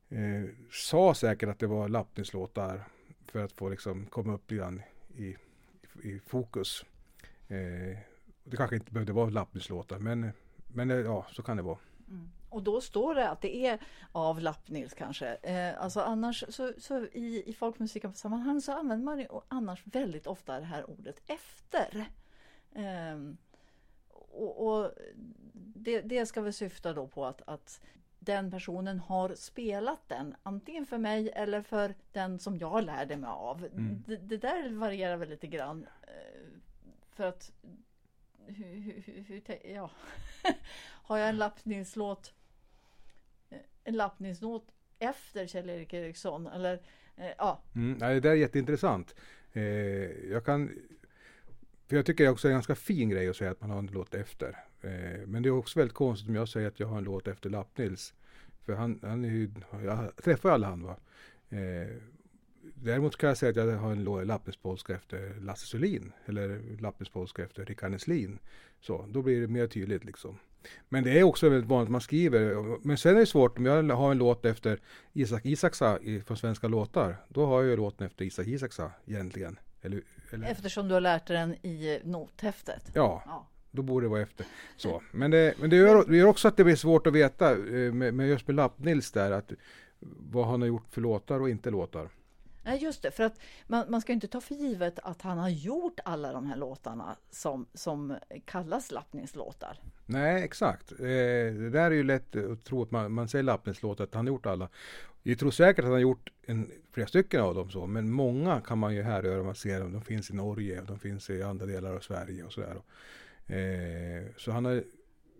eh, 0.09 0.43
sa 0.71 1.13
säkert 1.13 1.49
att 1.49 1.59
det 1.59 1.67
var 1.67 1.89
Lappnäs-låtar 1.89 2.83
för 3.31 3.43
att 3.43 3.51
få 3.51 3.69
liksom 3.69 4.05
komma 4.05 4.33
upp 4.33 4.51
lite 4.51 4.83
i, 5.15 5.35
i 6.03 6.19
fokus. 6.25 6.85
Eh, 7.47 7.97
det 8.43 8.57
kanske 8.57 8.75
inte 8.75 8.91
behövde 8.91 9.13
vara 9.13 9.29
Lappnäs-låtar, 9.29 9.99
men, 9.99 10.29
men 10.67 10.91
eh, 10.91 10.97
ja, 10.97 11.27
så 11.31 11.43
kan 11.43 11.57
det 11.57 11.63
vara. 11.63 11.77
Mm. 12.09 12.29
Och 12.53 12.63
då 12.63 12.81
står 12.81 13.15
det 13.15 13.29
att 13.29 13.41
det 13.41 13.55
är 13.67 13.79
av 14.11 14.41
Lappnils 14.41 14.93
kanske. 14.93 15.35
Eh, 15.35 15.83
alltså 15.83 16.01
annars 16.01 16.43
så, 16.49 16.73
så 16.77 17.05
i, 17.05 17.43
i 17.45 17.53
folkmusiksammanhang 17.53 18.61
så 18.61 18.71
använder 18.71 19.05
man 19.05 19.19
ju 19.19 19.27
annars 19.47 19.81
väldigt 19.85 20.27
ofta 20.27 20.59
det 20.59 20.65
här 20.65 20.89
ordet 20.89 21.21
efter. 21.27 22.05
Eh, 22.75 23.19
och, 24.31 24.67
och 24.67 24.91
det, 25.53 26.01
det, 26.01 26.25
ska 26.25 26.41
väl 26.41 26.53
syfta 26.53 26.93
då 26.93 27.07
på 27.07 27.25
att, 27.25 27.41
att 27.45 27.81
den 28.19 28.51
personen 28.51 28.99
har 28.99 29.35
spelat 29.35 30.09
den, 30.09 30.35
antingen 30.43 30.85
för 30.85 30.97
mig 30.97 31.29
eller 31.29 31.61
för 31.61 31.95
den 32.11 32.39
som 32.39 32.57
jag 32.57 32.83
lärde 32.83 33.17
mig 33.17 33.29
av. 33.29 33.65
Mm. 33.65 34.03
Det, 34.07 34.15
det, 34.15 34.37
där 34.37 34.69
varierar 34.69 35.17
väl 35.17 35.29
lite 35.29 35.47
grann. 35.47 35.87
Eh, 36.01 36.49
för 37.09 37.23
att 37.23 37.51
hur, 38.47 39.01
hur, 39.05 39.23
hur, 39.27 39.59
ja. 39.75 39.89
har 41.03 41.17
jag 41.17 41.29
en 41.29 41.37
lappningslåt 41.37 42.33
en 43.83 43.95
lappningsnåt 43.95 44.67
efter 44.99 45.47
Kjell-Erik 45.47 45.93
Eriksson. 45.93 46.47
Eller, 46.47 46.73
eh, 47.17 47.31
ja. 47.37 47.61
Mm, 47.75 47.99
det 47.99 48.19
där 48.19 48.31
är 48.31 48.35
jätteintressant. 48.35 49.15
Eh, 49.53 49.63
jag 50.31 50.45
kan 50.45 50.69
för 51.87 51.95
jag 51.95 52.05
tycker 52.05 52.23
det 52.23 52.29
också 52.29 52.47
är 52.47 52.49
en 52.49 52.55
ganska 52.55 52.75
fin 52.75 53.09
grej 53.09 53.29
att 53.29 53.35
säga 53.35 53.51
att 53.51 53.61
man 53.61 53.69
har 53.69 53.79
en 53.79 53.89
låt 53.93 54.15
efter. 54.15 54.57
Eh, 54.81 55.27
men 55.27 55.43
det 55.43 55.49
är 55.49 55.51
också 55.51 55.79
väldigt 55.79 55.95
konstigt 55.95 56.29
om 56.29 56.35
jag 56.35 56.49
säger 56.49 56.67
att 56.67 56.79
jag 56.79 56.87
har 56.87 56.97
en 56.97 57.03
låt 57.03 57.27
efter 57.27 57.49
Lappnils. 57.49 58.13
För 58.65 58.73
han, 58.73 58.99
han 59.03 59.25
är 59.25 59.29
ju, 59.29 59.51
jag 59.85 60.15
träffar 60.15 60.49
ju 60.49 60.53
alla 60.53 60.67
han 60.67 60.83
va. 60.83 60.97
Eh, 61.49 61.97
däremot 62.61 63.17
kan 63.17 63.27
jag 63.27 63.37
säga 63.37 63.49
att 63.49 63.55
jag 63.55 63.77
har 63.77 63.91
en 63.91 64.27
Lappnilspolska 64.27 64.95
efter 64.95 65.35
Lasse 65.39 65.65
Sulin. 65.65 66.11
Eller 66.25 66.61
Lappnilspolska 66.79 67.43
efter 67.43 67.65
Rickard 67.65 67.91
Neslin. 67.91 68.39
Så, 68.79 69.05
då 69.09 69.21
blir 69.21 69.41
det 69.41 69.47
mer 69.47 69.67
tydligt 69.67 70.03
liksom. 70.03 70.37
Men 70.89 71.03
det 71.03 71.19
är 71.19 71.23
också 71.23 71.49
väldigt 71.49 71.69
vanligt 71.69 71.87
att 71.87 71.91
man 71.91 72.01
skriver. 72.01 72.77
Men 72.87 72.97
sen 72.97 73.15
är 73.15 73.19
det 73.19 73.25
svårt 73.25 73.57
om 73.57 73.65
jag 73.65 73.95
har 73.95 74.11
en 74.11 74.17
låt 74.17 74.45
efter 74.45 74.79
Isak 75.13 75.45
Isaksa 75.45 75.99
från 76.25 76.37
Svenska 76.37 76.67
låtar. 76.67 77.17
Då 77.29 77.45
har 77.45 77.61
jag 77.61 77.69
ju 77.69 77.77
låten 77.77 78.07
efter 78.07 78.25
Isak 78.25 78.47
Isaksa 78.47 78.91
egentligen. 79.05 79.59
Eller, 79.81 80.01
eller... 80.31 80.47
Eftersom 80.47 80.87
du 80.87 80.93
har 80.93 81.01
lärt 81.01 81.27
dig 81.27 81.37
den 81.37 81.53
i 81.53 81.99
nothäftet? 82.03 82.91
Ja, 82.93 83.23
ja. 83.25 83.49
då 83.71 83.81
borde 83.81 84.05
det 84.05 84.09
vara 84.09 84.21
efter. 84.21 84.45
Så. 84.77 85.03
Men, 85.11 85.31
det, 85.31 85.53
men 85.59 85.69
det, 85.69 85.75
gör, 85.75 86.05
det 86.07 86.17
gör 86.17 86.27
också 86.27 86.47
att 86.47 86.57
det 86.57 86.63
blir 86.63 86.75
svårt 86.75 87.07
att 87.07 87.13
veta 87.13 87.51
eh, 87.51 87.93
med, 87.93 88.13
med 88.13 88.27
just 88.27 88.47
med 88.47 88.55
Lappnils 88.55 89.11
där. 89.11 89.31
Att, 89.31 89.51
vad 90.31 90.47
han 90.47 90.61
har 90.61 90.67
gjort 90.67 90.93
för 90.93 91.01
låtar 91.01 91.39
och 91.39 91.49
inte 91.49 91.71
låtar. 91.71 92.09
Nej, 92.63 92.83
just 92.83 93.01
det. 93.01 93.11
För 93.11 93.23
att 93.23 93.39
man, 93.67 93.91
man 93.91 94.01
ska 94.01 94.13
inte 94.13 94.27
ta 94.27 94.41
för 94.41 94.55
givet 94.55 94.99
att 95.03 95.21
han 95.21 95.37
har 95.37 95.49
gjort 95.49 95.99
alla 96.05 96.33
de 96.33 96.45
här 96.45 96.55
låtarna 96.55 97.15
som, 97.31 97.65
som 97.73 98.17
kallas 98.45 98.91
lappningslåtar. 98.91 99.79
Nej, 100.05 100.43
exakt. 100.43 100.91
Eh, 100.91 100.97
det 100.97 101.69
där 101.69 101.91
är 101.91 101.95
ju 101.95 102.03
lätt 102.03 102.35
att 102.35 102.65
tro 102.65 102.81
att 102.81 102.91
man, 102.91 103.11
man 103.11 103.27
säger 103.27 103.43
lappningslåtar, 103.43 104.03
att 104.03 104.15
han 104.15 104.27
har 104.27 104.33
gjort 104.33 104.45
alla. 104.45 104.69
Vi 105.23 105.35
tror 105.35 105.51
säkert 105.51 105.79
att 105.79 105.85
han 105.85 105.93
har 105.93 105.99
gjort 105.99 106.31
en, 106.45 106.71
flera 106.91 107.07
stycken 107.07 107.41
av 107.41 107.55
dem 107.55 107.69
så, 107.69 107.87
men 107.87 108.11
många 108.11 108.61
kan 108.61 108.77
man 108.77 108.95
ju 108.95 109.01
härröra. 109.01 109.43
Man 109.43 109.55
ser 109.55 109.79
dem, 109.79 109.93
de 109.93 110.01
finns 110.01 110.29
i 110.29 110.33
Norge 110.33 110.81
och 110.81 110.87
de 110.87 110.99
finns 110.99 111.29
i 111.29 111.43
andra 111.43 111.65
delar 111.65 111.93
av 111.93 111.99
Sverige 111.99 112.43
och 112.43 112.53
sådär. 112.53 112.81
Eh, 113.47 114.27
så 114.37 114.51
han 114.51 114.65
har 114.65 114.83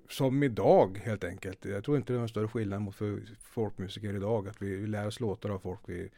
som 0.09 0.43
idag 0.43 1.01
helt 1.03 1.23
enkelt. 1.23 1.65
Jag 1.65 1.83
tror 1.83 1.97
inte 1.97 2.13
det 2.13 2.17
är 2.17 2.19
någon 2.19 2.29
större 2.29 2.47
skillnad 2.47 2.81
mot 2.81 2.95
för 2.95 3.21
folkmusiker 3.41 4.15
idag. 4.15 4.47
Att 4.47 4.61
vi, 4.61 4.75
vi 4.75 4.87
lär 4.87 5.07
oss 5.07 5.19
låtar 5.19 5.49
av 5.49 5.59
folk 5.59 5.79
vi 5.85 6.09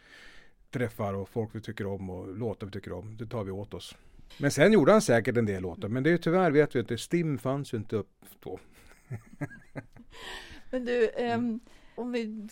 träffar 0.76 1.14
och 1.14 1.30
folk 1.30 1.50
vi 1.54 1.62
tycker 1.62 1.86
om 1.88 2.10
och 2.10 2.38
låtar 2.38 2.68
vi 2.68 2.72
tycker 2.72 2.94
om. 2.94 3.18
Det 3.18 3.26
tar 3.26 3.44
vi 3.44 3.52
åt 3.52 3.74
oss. 3.74 3.96
Men 4.38 4.52
sen 4.52 4.74
gjorde 4.74 4.92
han 4.92 5.02
säkert 5.02 5.38
en 5.38 5.46
del 5.46 5.62
låtar. 5.62 5.88
Men 5.88 6.04
det 6.04 6.12
är 6.12 6.18
tyvärr 6.18 6.52
vet 6.52 6.76
vi 6.76 6.80
inte. 6.80 6.98
Stim 6.98 7.38
fanns 7.38 7.74
ju 7.74 7.78
inte 7.78 7.96
upp 7.96 8.10
då. 8.40 8.60
men 10.72 10.86
du, 10.86 11.10
um, 11.36 11.60
om 11.96 12.12
vi 12.12 12.50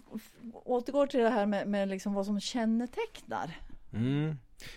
återgår 0.54 1.08
till 1.08 1.20
det 1.20 1.30
här 1.30 1.46
med, 1.46 1.68
med 1.68 1.90
liksom 1.90 2.14
vad 2.14 2.26
som 2.26 2.40
kännetecknar. 2.40 3.58
Mm. 3.94 4.36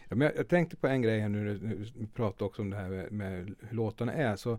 Ja, 0.08 0.16
men 0.16 0.20
jag, 0.20 0.36
jag, 0.36 0.48
tänkte 0.48 0.76
på 0.76 0.86
en 0.86 1.02
grej 1.02 1.20
här 1.20 1.28
nu, 1.28 1.54
vi 1.96 2.06
pratade 2.06 2.44
också 2.44 2.62
om 2.62 2.70
det 2.70 2.76
här 2.76 2.88
med, 2.88 3.12
med 3.12 3.54
hur 3.60 3.76
låtarna 3.76 4.12
är. 4.12 4.36
Så, 4.36 4.52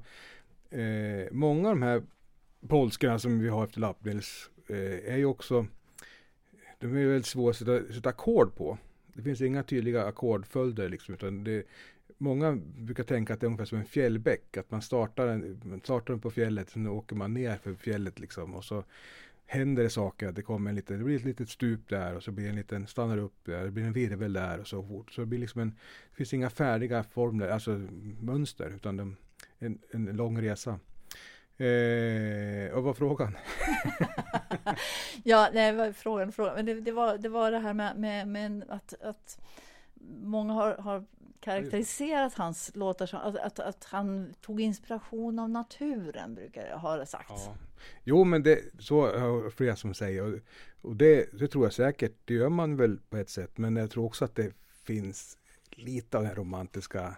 eh, 0.69 1.31
många 1.31 1.69
av 1.69 1.75
de 1.75 1.81
här 1.81 2.03
polskorna 2.67 3.19
som 3.19 3.39
vi 3.39 3.49
har 3.49 3.63
efter 3.63 3.79
Lappnils 3.79 4.49
eh, 4.69 5.13
är 5.13 5.17
ju 5.17 5.25
också 5.25 5.67
de 6.79 6.87
är 6.87 7.05
väldigt 7.05 7.25
svåra 7.25 7.49
att 7.49 7.57
sätta, 7.57 7.93
sätta 7.93 8.09
ackord 8.09 8.55
på. 8.55 8.77
Det 9.13 9.21
finns 9.21 9.41
inga 9.41 9.63
tydliga 9.63 10.05
ackordföljder 10.05 10.89
liksom, 10.89 11.13
utan 11.13 11.43
det, 11.43 11.63
många 12.17 12.59
brukar 12.77 13.03
tänka 13.03 13.33
att 13.33 13.39
det 13.39 13.45
är 13.45 13.47
ungefär 13.47 13.65
som 13.65 13.77
en 13.77 13.85
fjällbäck, 13.85 14.57
att 14.57 14.71
man 14.71 14.81
startar, 14.81 15.27
en, 15.27 15.61
man 15.63 15.79
startar 15.79 16.13
den 16.13 16.21
på 16.21 16.31
fjället, 16.31 16.69
sen 16.69 16.87
åker 16.87 17.15
man 17.15 17.33
ner 17.33 17.57
för 17.57 17.73
fjället 17.73 18.19
liksom 18.19 18.55
och 18.55 18.63
så 18.63 18.83
händer 19.45 19.83
det 19.83 19.89
saker, 19.89 20.31
det 20.31 20.41
kommer 20.41 20.69
en 20.69 20.75
liten, 20.75 20.97
det 20.97 21.03
blir 21.03 21.15
ett 21.15 21.25
litet 21.25 21.49
stup 21.49 21.89
där 21.89 22.15
och 22.15 22.23
så 22.23 22.31
blir 22.31 22.49
en 22.49 22.55
liten, 22.55 22.87
stannar 22.87 23.17
upp 23.17 23.45
där, 23.45 23.63
det 23.63 23.71
blir 23.71 23.83
en 23.83 23.93
virvel 23.93 24.33
där 24.33 24.59
och 24.59 24.67
så 24.67 24.83
fort. 24.83 25.11
Så 25.11 25.21
det 25.21 25.27
blir 25.27 25.39
liksom 25.39 25.61
en, 25.61 25.69
det 26.09 26.15
finns 26.15 26.33
inga 26.33 26.49
färdiga 26.49 27.03
formler, 27.03 27.49
alltså 27.49 27.87
mönster, 28.21 28.73
utan 28.75 28.97
de, 28.97 29.15
en, 29.59 29.79
en 29.91 30.05
lång 30.05 30.41
resa. 30.41 30.79
Eh, 31.59 32.73
vad 32.73 32.83
var 32.83 32.93
frågan? 32.93 33.37
ja, 35.23 35.49
nej, 35.53 35.75
var 35.75 35.91
frågan, 35.91 36.31
frågan. 36.31 36.55
Men 36.55 36.65
det, 36.65 36.81
det, 36.81 36.91
var, 36.91 37.17
det 37.17 37.29
var 37.29 37.51
det 37.51 37.59
här 37.59 37.73
med, 37.73 37.97
med, 37.97 38.27
med 38.27 38.63
att, 38.69 38.93
att 39.01 39.39
många 40.21 40.53
har, 40.53 40.75
har 40.77 41.05
karaktäriserat 41.39 42.33
hans 42.33 42.75
låtar 42.75 43.05
som 43.05 43.19
att, 43.19 43.37
att, 43.37 43.59
att, 43.59 43.83
han 43.83 44.33
tog 44.41 44.61
inspiration 44.61 45.39
av 45.39 45.49
naturen, 45.49 46.35
brukar 46.35 46.67
jag 46.67 46.77
ha 46.77 47.05
sagt. 47.05 47.29
Ja. 47.29 47.55
Jo, 48.03 48.23
men 48.23 48.43
det, 48.43 48.59
så 48.79 49.01
har 49.01 49.49
flera 49.49 49.75
som 49.75 49.93
säger. 49.93 50.23
Och, 50.23 50.39
och 50.81 50.95
det, 50.95 51.39
det 51.39 51.47
tror 51.47 51.65
jag 51.65 51.73
säkert, 51.73 52.13
det 52.25 52.33
gör 52.33 52.49
man 52.49 52.77
väl 52.77 52.99
på 53.09 53.17
ett 53.17 53.29
sätt. 53.29 53.57
Men 53.57 53.75
jag 53.75 53.91
tror 53.91 54.05
också 54.05 54.25
att 54.25 54.35
det 54.35 54.53
finns 54.83 55.37
lite 55.71 56.17
av 56.17 56.23
den 56.23 56.35
romantiska 56.35 57.15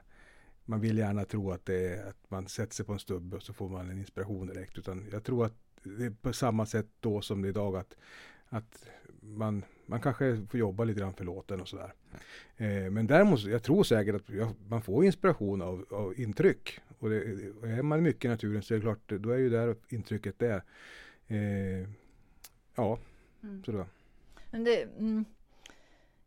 man 0.70 0.82
vill 0.82 0.98
gärna 0.98 1.26
tro 1.26 1.52
att, 1.52 1.66
det 1.66 1.88
är, 1.88 2.10
att 2.10 2.32
man 2.32 2.48
sätter 2.48 2.76
sig 2.76 2.86
på 2.86 2.94
en 2.94 3.00
stubbe 3.00 3.36
och 3.36 3.44
så 3.44 3.54
får 3.54 3.70
man 3.70 3.90
en 3.90 3.98
inspiration 3.98 4.48
direkt. 4.48 4.78
Utan 4.78 5.06
jag 5.12 5.24
tror 5.24 5.46
att 5.46 5.54
det 5.84 6.06
är 6.06 6.10
på 6.22 6.34
samma 6.34 6.66
sätt 6.66 6.88
då 7.00 7.22
som 7.22 7.42
det 7.42 7.48
är 7.48 7.50
idag. 7.50 7.78
Att, 7.78 7.96
att 8.50 8.86
man, 9.22 9.66
man 9.86 10.02
kanske 10.02 10.46
får 10.50 10.60
jobba 10.60 10.84
lite 10.84 11.00
grann 11.00 11.14
för 11.14 11.26
låten 11.26 11.62
och 11.62 11.68
sådär. 11.68 11.94
Eh, 12.58 12.92
men 12.92 13.08
däremot, 13.08 13.44
jag 13.44 13.64
tror 13.64 13.84
säkert 13.84 14.16
att 14.16 14.30
jag, 14.30 14.54
man 14.68 14.82
får 14.82 15.06
inspiration 15.06 15.62
av, 15.62 15.86
av 15.90 16.20
intryck. 16.20 16.80
Och, 17.00 17.10
det, 17.10 17.52
och 17.52 17.68
är 17.68 17.82
man 17.82 18.04
mycket 18.04 18.26
i 18.26 18.28
naturen 18.28 18.62
så 18.62 18.74
är 18.74 18.78
det 18.78 18.82
klart, 18.82 19.10
då 19.10 19.30
är 19.30 19.38
ju 19.38 19.50
där 19.50 19.76
intrycket 19.90 20.40
det. 20.40 20.64
Eh, 21.28 21.90
ja, 22.76 23.00
mm. 23.44 23.64
så 23.64 23.72
då. 23.72 23.86
Men 24.52 24.64
det, 24.64 24.84
mm, 24.84 25.26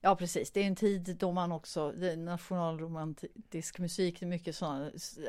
Ja 0.04 0.16
precis, 0.16 0.50
det 0.50 0.60
är 0.62 0.66
en 0.66 0.76
tid 0.76 1.16
då 1.18 1.32
man 1.32 1.52
också, 1.52 1.92
nationalromantisk 2.16 3.78
musik, 3.78 4.20
det 4.20 4.26
är 4.26 4.28
mycket 4.28 4.56
så 4.56 4.66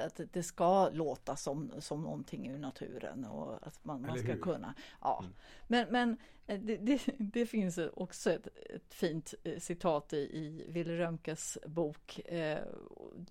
att 0.05 0.19
det 0.31 0.43
ska 0.43 0.89
låta 0.89 1.35
som, 1.35 1.71
som 1.79 2.01
någonting 2.01 2.47
ur 2.47 2.57
naturen 2.57 3.25
och 3.25 3.67
att 3.67 3.85
man, 3.85 4.01
man 4.01 4.19
ska 4.19 4.37
kunna. 4.37 4.73
Ja. 5.01 5.19
Mm. 5.19 5.33
Men, 5.67 5.87
men 5.91 6.17
eh, 6.47 6.59
det, 6.59 6.77
det, 6.77 7.01
det, 7.17 7.45
finns 7.45 7.77
också 7.77 8.31
ett, 8.31 8.47
ett 8.75 8.93
fint 8.93 9.33
eh, 9.43 9.59
citat 9.59 10.13
i, 10.13 10.17
i 10.17 10.65
Wille 10.67 10.97
Römkes 10.97 11.57
bok 11.65 12.19
eh, 12.19 12.59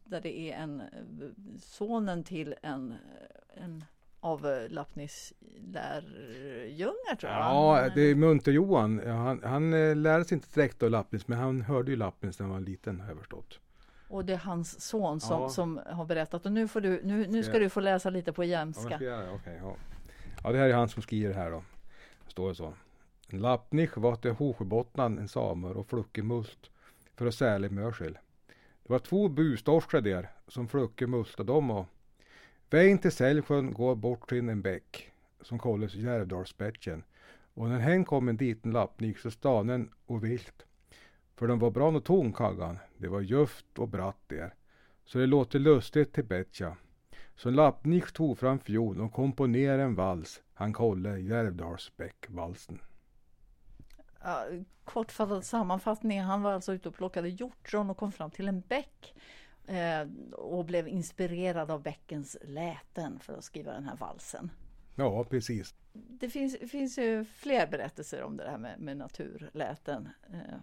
där 0.04 0.20
det 0.20 0.38
är 0.38 0.56
en 0.56 0.80
eh, 0.80 0.86
sonen 1.60 2.24
till 2.24 2.54
en, 2.62 2.94
en 3.54 3.84
av 4.24 4.46
eh, 4.46 4.68
Lappnis 4.70 5.32
lärjungar 5.72 7.14
tror 7.16 7.32
jag. 7.32 7.40
Ja, 7.40 7.88
det 7.94 8.00
är 8.02 8.14
Munter-Johan. 8.14 9.00
Han, 9.06 9.40
han 9.44 9.74
eh, 9.74 9.96
lärde 9.96 10.24
sig 10.24 10.34
inte 10.34 10.48
direkt 10.54 10.82
av 10.82 10.90
Lappnis, 10.90 11.28
men 11.28 11.38
han 11.38 11.62
hörde 11.62 11.90
ju 11.90 11.96
Lappnis 11.96 12.38
när 12.38 12.46
han 12.46 12.52
var 12.54 12.60
liten 12.60 13.00
har 13.00 13.08
jag 13.08 13.18
förstått. 13.18 13.58
Och 14.08 14.24
det 14.24 14.32
är 14.32 14.36
hans 14.38 14.80
son 14.80 15.20
som, 15.20 15.42
Ja. 15.42 15.48
som 15.48 15.80
har 15.86 16.04
berättat. 16.04 16.46
Och 16.46 16.52
nu, 16.52 16.68
får 16.68 16.80
du, 16.80 17.00
nu, 17.04 17.26
nu 17.26 17.42
ska 17.42 17.58
du 17.58 17.68
få 17.68 17.80
läsa 17.80 18.10
lite 18.10 18.32
på 18.32 18.44
Ja, 18.44 18.48
jämska. 18.48 18.98
det? 18.98 19.30
Okej, 19.34 19.58
ja. 19.62 19.76
ja, 20.44 20.52
det 20.52 20.58
här 20.58 20.68
är 20.68 20.74
han 20.74 20.88
som 20.88 21.02
skriver 21.02 21.34
här 21.34 21.50
då. 21.50 21.62
Står 22.26 22.48
det 22.48 22.54
så. 22.54 22.72
Lappnich 23.28 23.96
var 23.96 24.16
till 24.16 24.30
Horsjöbottnan 24.30 25.18
en 25.18 25.28
samer 25.28 25.72
och 25.76 25.86
flucke 25.86 26.22
must 26.22 26.70
för 27.16 27.26
att 27.26 27.34
säla 27.34 27.68
mörskill. 27.70 28.18
Det 28.82 28.92
var 28.92 28.98
två 28.98 29.28
bustorskar 29.28 30.00
där 30.00 30.30
som 30.48 30.68
flucke 30.68 31.06
musta 31.06 31.42
dem 31.42 31.70
och 31.70 31.86
vägen 32.72 32.98
till 32.98 33.12
Säljsjön 33.12 33.72
går 33.72 33.94
bort 33.94 34.28
till 34.28 34.48
en 34.48 34.62
bäck 34.62 35.10
som 35.40 35.58
kallas 35.58 35.94
Järvdalsbäcken. 35.94 37.04
Och 37.54 37.68
när 37.68 37.78
hen 37.78 38.04
kom 38.04 38.28
en 38.28 38.36
liten 38.36 38.72
lappnik 38.72 39.18
så 39.18 39.30
stanen 39.30 39.90
och 40.06 40.24
vilt. 40.24 40.66
För 41.36 41.46
den 41.46 41.58
var 41.58 41.70
bra 41.70 41.88
och 41.88 42.04
tom 42.04 42.32
kaggan. 42.32 42.78
Det 42.96 43.08
var 43.08 43.20
ljuft 43.20 43.78
och 43.78 43.88
bratt 43.88 44.22
där. 44.26 44.54
Så 45.04 45.18
det 45.18 45.26
låter 45.26 45.58
lustigt 45.58 46.12
till 46.12 46.24
Betja. 46.24 46.76
Så 47.36 47.50
lappnik 47.50 48.12
tog 48.12 48.38
fram 48.38 48.58
fiol 48.58 49.00
och 49.00 49.12
komponerade 49.12 49.82
en 49.82 49.94
vals. 49.94 50.42
Han 50.54 50.74
kallade 50.74 51.20
Järvdalsbäckvalsen. 51.20 52.78
Ja, 54.22 54.44
kortfattad 54.84 55.44
sammanfattning. 55.44 56.20
Han 56.20 56.42
var 56.42 56.52
alltså 56.52 56.72
ute 56.72 56.88
och 56.88 56.94
plockade 56.94 57.28
hjortron 57.28 57.90
och 57.90 57.96
kom 57.96 58.12
fram 58.12 58.30
till 58.30 58.48
en 58.48 58.60
bäck. 58.60 59.14
Eh, 59.66 60.08
och 60.32 60.64
blev 60.64 60.88
inspirerad 60.88 61.70
av 61.70 61.82
bäckens 61.82 62.36
läten 62.42 63.18
för 63.18 63.32
att 63.32 63.44
skriva 63.44 63.72
den 63.72 63.84
här 63.84 63.96
valsen. 63.96 64.50
Ja, 64.94 65.24
precis. 65.24 65.74
Det 65.92 66.28
finns, 66.28 66.56
finns 66.70 66.98
ju 66.98 67.24
fler 67.24 67.66
berättelser 67.66 68.22
om 68.22 68.36
det 68.36 68.50
här 68.50 68.58
med, 68.58 68.80
med 68.80 68.96
naturläten. 68.96 70.08
Eh, 70.32 70.56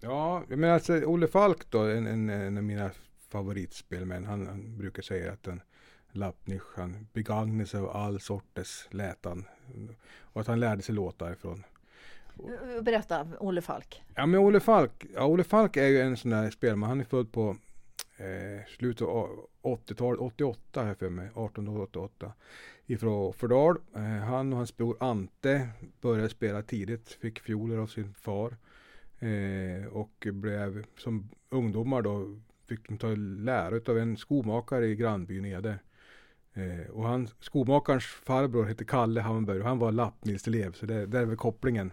Ja, 0.00 0.44
men 0.48 0.70
alltså 0.70 0.94
Olle 1.04 1.28
Falk 1.28 1.70
då, 1.70 1.82
en, 1.82 2.06
en, 2.06 2.30
en 2.30 2.56
av 2.56 2.64
mina 2.64 2.90
favoritspelmän. 3.28 4.24
Han, 4.24 4.46
han 4.46 4.78
brukar 4.78 5.02
säga 5.02 5.32
att 5.32 5.46
en 5.46 5.62
Lappnich, 6.10 6.62
han 6.76 7.06
begagnar 7.12 7.64
sig 7.64 7.80
av 7.80 7.90
all 7.96 8.20
sorters 8.20 8.88
lätan. 8.90 9.44
Och 10.20 10.40
att 10.40 10.46
han 10.46 10.60
lärde 10.60 10.82
sig 10.82 10.94
låtar 10.94 11.32
ifrån 11.32 11.64
berätta, 12.82 13.26
Olle 13.40 13.62
Falk. 13.62 14.02
Ja 14.14 14.26
men 14.26 14.40
Olle 14.40 14.60
Falk, 14.60 15.06
ja, 15.14 15.26
Olle 15.26 15.44
Falk 15.44 15.76
är 15.76 15.86
ju 15.86 16.00
en 16.00 16.16
sån 16.16 16.30
där 16.30 16.50
spelman. 16.50 16.88
Han 16.88 17.00
är 17.00 17.04
född 17.04 17.32
på 17.32 17.56
eh, 18.16 18.66
slutet 18.78 19.06
av 19.08 19.46
80-talet, 19.62 20.20
88 20.20 20.84
här 20.84 20.94
för 20.94 21.08
mig, 21.08 21.26
1888. 21.26 22.32
Ifrån 22.86 23.32
Fördal. 23.32 23.78
Eh, 23.94 24.02
han 24.02 24.52
och 24.52 24.56
hans 24.56 24.76
bror 24.76 24.96
Ante 25.00 25.68
började 26.00 26.28
spela 26.28 26.62
tidigt, 26.62 27.08
fick 27.08 27.38
fioler 27.38 27.76
av 27.76 27.86
sin 27.86 28.14
far. 28.14 28.56
Eh, 29.18 29.86
och 29.86 30.26
blev 30.32 30.84
som 30.96 31.28
ungdomar 31.48 32.02
då 32.02 32.40
fick 32.68 32.88
de 32.88 32.98
ta 32.98 33.14
lära 33.16 33.92
av 33.92 33.98
en 33.98 34.16
skomakare 34.16 34.86
i 34.86 34.96
grannbyn 34.96 35.44
Ede. 35.44 35.78
Eh, 36.54 36.90
och 36.90 37.04
han, 37.04 37.28
skomakarens 37.40 38.04
farbror 38.04 38.64
hette 38.64 38.84
Kalle 38.84 39.20
Hammarberg 39.20 39.60
och 39.60 39.68
han 39.68 39.78
var 39.78 39.92
Lappnils-elev 39.92 40.72
så 40.72 40.86
det, 40.86 41.06
där 41.06 41.20
är 41.20 41.24
väl 41.24 41.36
kopplingen. 41.36 41.92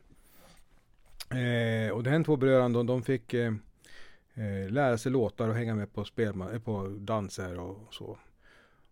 Eh, 1.30 1.92
och 1.92 2.03
de 2.03 2.10
här 2.10 2.24
två 2.24 2.36
bröderna 2.36 2.70
de, 2.70 2.86
de 2.86 3.03
fick 3.03 3.34
eh, 3.34 3.53
eh, 4.33 4.69
lära 4.69 4.97
sig 4.97 5.11
låtar 5.11 5.47
och 5.47 5.55
hänga 5.55 5.75
med 5.75 5.93
på, 5.93 6.05
spelman, 6.05 6.53
eh, 6.53 6.59
på 6.59 6.87
danser 6.87 7.59
och 7.59 7.93
så. 7.93 8.17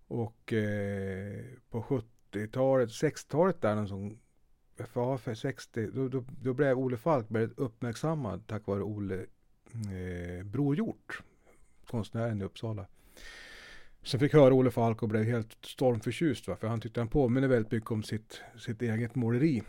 Och 0.08 0.54
eh, 0.54 1.44
på 1.70 1.82
70-talet, 1.82 2.90
60-talet 2.90 3.62
där 3.62 3.76
någon 3.76 3.88
som 3.88 4.20
för, 4.78 5.18
för 5.18 5.34
60, 5.34 5.88
då, 5.94 6.08
då, 6.08 6.24
då 6.42 6.54
blev 6.54 6.80
Olle 6.80 6.98
Falk 6.98 7.26
väldigt 7.30 7.60
uppmärksammad 7.60 8.48
tack 8.48 8.68
vare 8.68 8.82
Olle 8.82 9.26
eh, 9.74 10.46
Brojort, 10.46 11.22
konstnären 11.88 12.42
i 12.42 12.44
Uppsala. 12.44 12.86
Sen 14.04 14.20
fick 14.20 14.34
höra 14.34 14.54
Olle 14.54 14.72
Falk 14.72 15.04
och 15.04 15.10
blev 15.10 15.24
helt 15.24 15.58
stormförtjust 15.66 16.48
va? 16.48 16.56
för 16.56 16.68
han 16.68 16.82
tyckte 16.82 17.00
han 17.00 17.08
påminner 17.08 17.48
väldigt 17.48 17.72
mycket 17.72 17.92
om 17.92 18.04
sitt, 18.04 18.42
sitt 18.58 18.82
eget 18.82 19.16
måleri. 19.16 19.64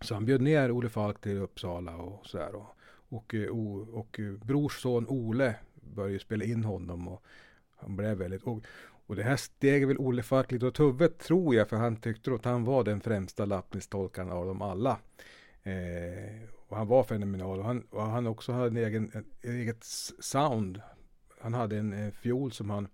Så 0.00 0.14
han 0.14 0.24
bjöd 0.24 0.40
ner 0.40 0.72
Olle 0.72 0.88
Falk 0.88 1.20
till 1.20 1.38
Uppsala 1.38 1.96
och 1.96 2.26
sådär. 2.26 2.54
Och, 2.54 2.76
och, 3.08 3.34
eh, 3.34 3.48
och, 3.48 3.88
och 3.98 4.20
brors 4.44 4.82
son 4.82 5.06
Ole 5.08 5.54
började 5.94 6.18
spela 6.18 6.44
in 6.44 6.64
honom 6.64 7.08
och 7.08 7.22
han 7.76 7.96
blev 7.96 8.16
väldigt... 8.16 8.42
Och, 8.42 8.64
och 9.06 9.16
det 9.16 9.22
här 9.22 9.36
steg 9.36 9.86
väl 9.86 9.98
Olle 9.98 10.22
Falk 10.22 10.52
lite 10.52 10.66
åt 10.66 10.80
huvudet 10.80 11.18
tror 11.18 11.54
jag 11.54 11.68
för 11.68 11.76
han 11.76 11.96
tyckte 11.96 12.34
att 12.34 12.44
han 12.44 12.64
var 12.64 12.84
den 12.84 13.00
främsta 13.00 13.44
lappnistolkaren 13.44 14.30
av 14.30 14.46
dem 14.46 14.62
alla. 14.62 14.98
Eh, 15.62 16.48
och 16.68 16.76
han 16.76 16.86
var 16.86 17.02
fenomenal 17.02 17.58
och 17.58 17.64
han, 17.64 17.80
och 17.90 18.02
han 18.02 18.26
också 18.26 18.52
hade 18.52 18.66
en 18.66 18.76
egen, 18.76 19.10
en, 19.14 19.24
eget 19.42 19.84
sound. 20.18 20.80
Han 21.40 21.54
hade 21.54 21.78
en, 21.78 21.92
en 21.92 22.12
fiol 22.12 22.52
som 22.52 22.70
han, 22.70 22.88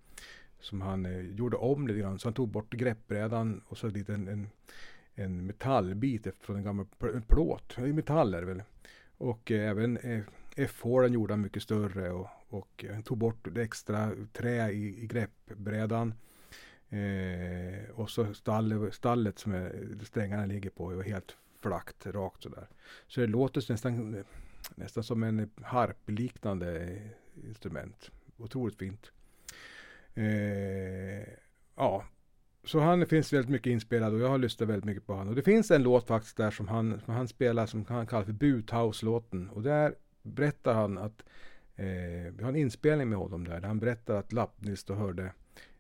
som 0.61 0.81
han 0.81 1.07
eh, 1.07 1.21
gjorde 1.21 1.57
om 1.57 1.89
lite 1.89 2.01
grann 2.01 2.19
så 2.19 2.29
han 2.29 2.35
tog 2.35 2.49
bort 2.49 2.75
greppbrädan 2.75 3.63
och 3.69 3.79
så 3.79 3.87
lite 3.89 4.15
en, 4.15 4.29
en 4.29 4.49
en 5.17 5.47
metallbit 5.47 6.27
från 6.41 6.57
en 6.57 6.65
gammal 6.65 6.87
en 7.01 7.23
plåt. 7.23 7.79
Metall 7.79 8.35
är 8.35 8.41
det 8.41 8.47
väl. 8.47 8.63
Och 9.19 9.51
eh, 9.51 9.71
även 9.71 9.97
eh, 9.97 10.23
F-hålen 10.57 11.13
gjorde 11.13 11.33
han 11.33 11.41
mycket 11.41 11.63
större 11.63 12.11
och, 12.11 12.29
och 12.49 12.85
han 12.93 13.03
tog 13.03 13.19
bort 13.19 13.49
det 13.55 13.63
extra 13.63 14.11
trä 14.33 14.71
i, 14.71 15.03
i 15.03 15.07
greppbrädan. 15.07 16.15
Eh, 16.89 17.91
och 17.91 18.11
så 18.11 18.35
stallet, 18.35 18.95
stallet 18.95 19.39
som 19.39 19.53
är, 19.53 19.99
strängarna 20.05 20.47
ligger 20.47 20.71
på 20.71 20.91
är 20.91 21.03
helt 21.03 21.37
flackt 21.61 22.07
rakt 22.07 22.43
sådär. 22.43 22.69
Så 23.07 23.21
det 23.21 23.27
låter 23.27 23.73
nästan, 23.73 24.25
nästan 24.75 25.05
som 25.05 25.23
en 25.23 25.51
harpliknande 25.63 26.81
eh, 26.81 27.49
instrument. 27.49 28.11
Otroligt 28.37 28.79
fint. 28.79 29.13
Eh, 30.15 31.29
ja, 31.77 32.05
så 32.67 32.81
han 32.81 33.07
finns 33.07 33.33
väldigt 33.33 33.51
mycket 33.51 33.71
inspelad 33.71 34.15
och 34.15 34.21
jag 34.21 34.29
har 34.29 34.39
lyssnat 34.39 34.69
väldigt 34.69 34.85
mycket 34.85 35.07
på 35.07 35.13
honom. 35.13 35.29
Och 35.29 35.35
det 35.35 35.43
finns 35.43 35.71
en 35.71 35.83
låt 35.83 36.07
faktiskt 36.07 36.37
där 36.37 36.51
som 36.51 36.69
han, 36.69 37.01
som 37.05 37.15
han 37.15 37.29
spelar 37.29 37.67
som 37.67 37.85
han 37.89 38.07
kallar 38.07 38.25
för 38.25 38.33
Buthouse-låten. 38.33 39.51
Och 39.51 39.63
där 39.63 39.95
berättar 40.23 40.75
han 40.75 40.99
att 40.99 41.25
eh, 41.77 41.87
vi 42.37 42.43
har 42.43 42.49
en 42.49 42.57
inspelning 42.57 43.09
med 43.09 43.19
honom 43.19 43.45
där. 43.49 43.61
där 43.61 43.69
han 43.69 43.79
berättar 43.79 44.15
att 44.15 44.33
Lappnis 44.33 44.85
då 44.85 44.95
hörde 44.95 45.33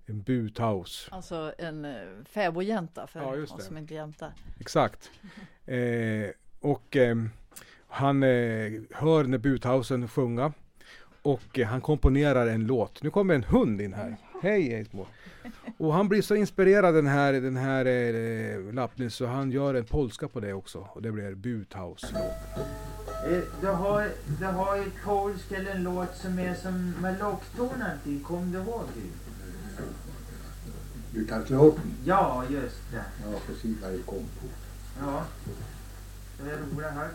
en 0.06 0.22
Buthouse. 0.22 1.08
Alltså 1.10 1.52
en 1.58 1.84
eh, 1.84 1.92
fäbodjänta 2.24 3.06
för 3.06 3.20
Ja, 3.20 3.42
oss 3.42 3.64
som 3.64 3.78
inte 3.78 3.94
jämtar. 3.94 4.32
Exakt. 4.60 5.10
Eh, 5.68 6.30
och 6.60 6.96
eh, 6.96 7.16
han 7.88 8.22
eh, 8.22 8.72
hör 8.90 9.24
när 9.24 9.38
Buthausen 9.38 10.08
sjunga. 10.08 10.52
Och 11.22 11.58
eh, 11.58 11.66
han 11.66 11.80
komponerar 11.80 12.46
en 12.46 12.66
låt. 12.66 13.02
Nu 13.02 13.10
kommer 13.10 13.34
en 13.34 13.44
hund 13.44 13.80
in 13.80 13.94
här. 13.94 14.16
Hej 14.42 14.70
hej 14.70 14.84
små. 14.84 15.06
Och 15.78 15.94
han 15.94 16.08
blir 16.08 16.22
så 16.22 16.34
inspirerad 16.34 16.94
den 16.94 17.06
här, 17.06 17.32
den 17.32 17.56
här 17.56 17.84
eh, 17.86 18.72
Lappnis 18.74 19.14
så 19.14 19.26
han 19.26 19.50
gör 19.50 19.74
en 19.74 19.84
polska 19.84 20.28
på 20.28 20.40
det 20.40 20.52
också. 20.52 20.78
Och 20.92 21.02
det 21.02 21.12
blir 21.12 21.34
Buthouse-låt. 21.34 22.22
Eh, 23.32 23.38
Du 23.60 23.66
har, 23.66 24.08
du 24.40 24.44
har 24.46 24.76
ett 24.76 24.92
polsk 25.04 25.52
eller 25.52 25.70
en 25.70 25.82
låt 25.82 26.16
som 26.16 26.38
är 26.38 26.54
som 26.54 26.90
med 27.00 27.18
locktoner 27.18 27.98
till. 28.04 28.22
Kommer 28.24 28.52
du 28.52 28.58
ihåg 28.58 28.82
det? 28.94 29.00
Utlandslåten? 31.20 31.82
Ja, 32.04 32.44
just 32.50 32.76
det. 32.92 33.04
Ja, 33.24 33.38
precis 33.46 33.76
vad 33.82 33.92
jag 33.94 34.06
kom 34.06 34.18
på. 34.40 34.46
Ja. 35.00 35.22
Det 36.44 36.50
är 36.50 36.56
roligt 36.56 36.86
här. 36.90 37.08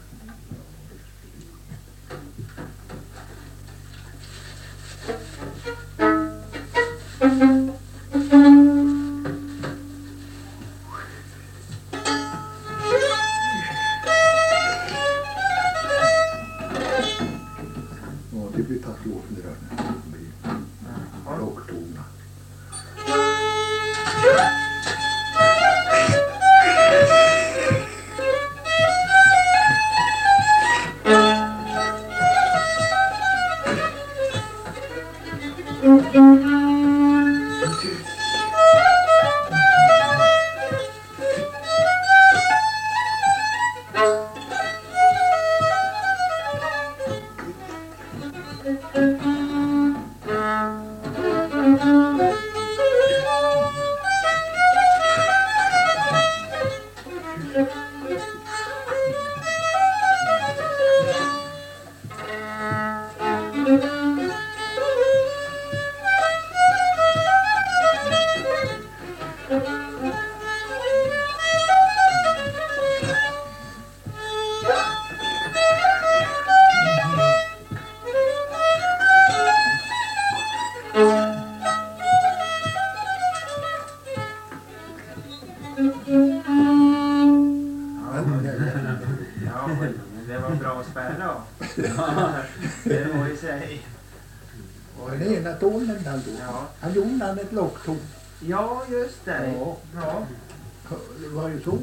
Det 101.41 101.47
var 101.47 101.53
ju 101.53 101.61
så 101.61 101.77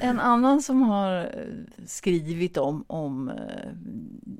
En 0.00 0.20
annan 0.20 0.62
som 0.62 0.82
har 0.82 1.18
eh, 1.18 1.28
skrivit 1.86 2.56
om, 2.56 2.84
om 2.86 3.28
eh, 3.28 3.34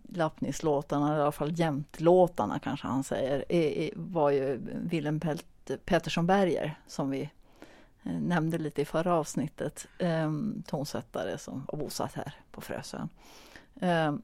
Lappnislåtarna, 0.09 1.07
eller 1.09 1.19
i 1.19 1.23
alla 1.23 1.33
fall 1.33 1.59
jämtlåtarna 1.59 2.59
kanske 2.59 2.87
han 2.87 3.05
säger, 3.05 3.45
är, 3.49 3.79
är, 3.79 3.91
var 3.95 4.31
ju 4.31 4.61
Willem 4.83 5.21
Pelt- 5.21 5.77
Pettersson 5.85 6.27
Berger 6.27 6.79
som 6.87 7.11
vi 7.11 7.31
Eh, 8.05 8.13
nämnde 8.13 8.59
lite 8.59 8.83
i 8.83 8.85
förra 8.85 9.15
avsnittet. 9.15 9.87
Eh, 9.99 10.31
tonsättare 10.67 11.39
som 11.39 11.65
var 11.73 11.79
bosatt 11.79 12.15
här 12.15 12.35
på 12.53 12.61
Frösön. 12.61 13.09
Eh, 13.81 14.15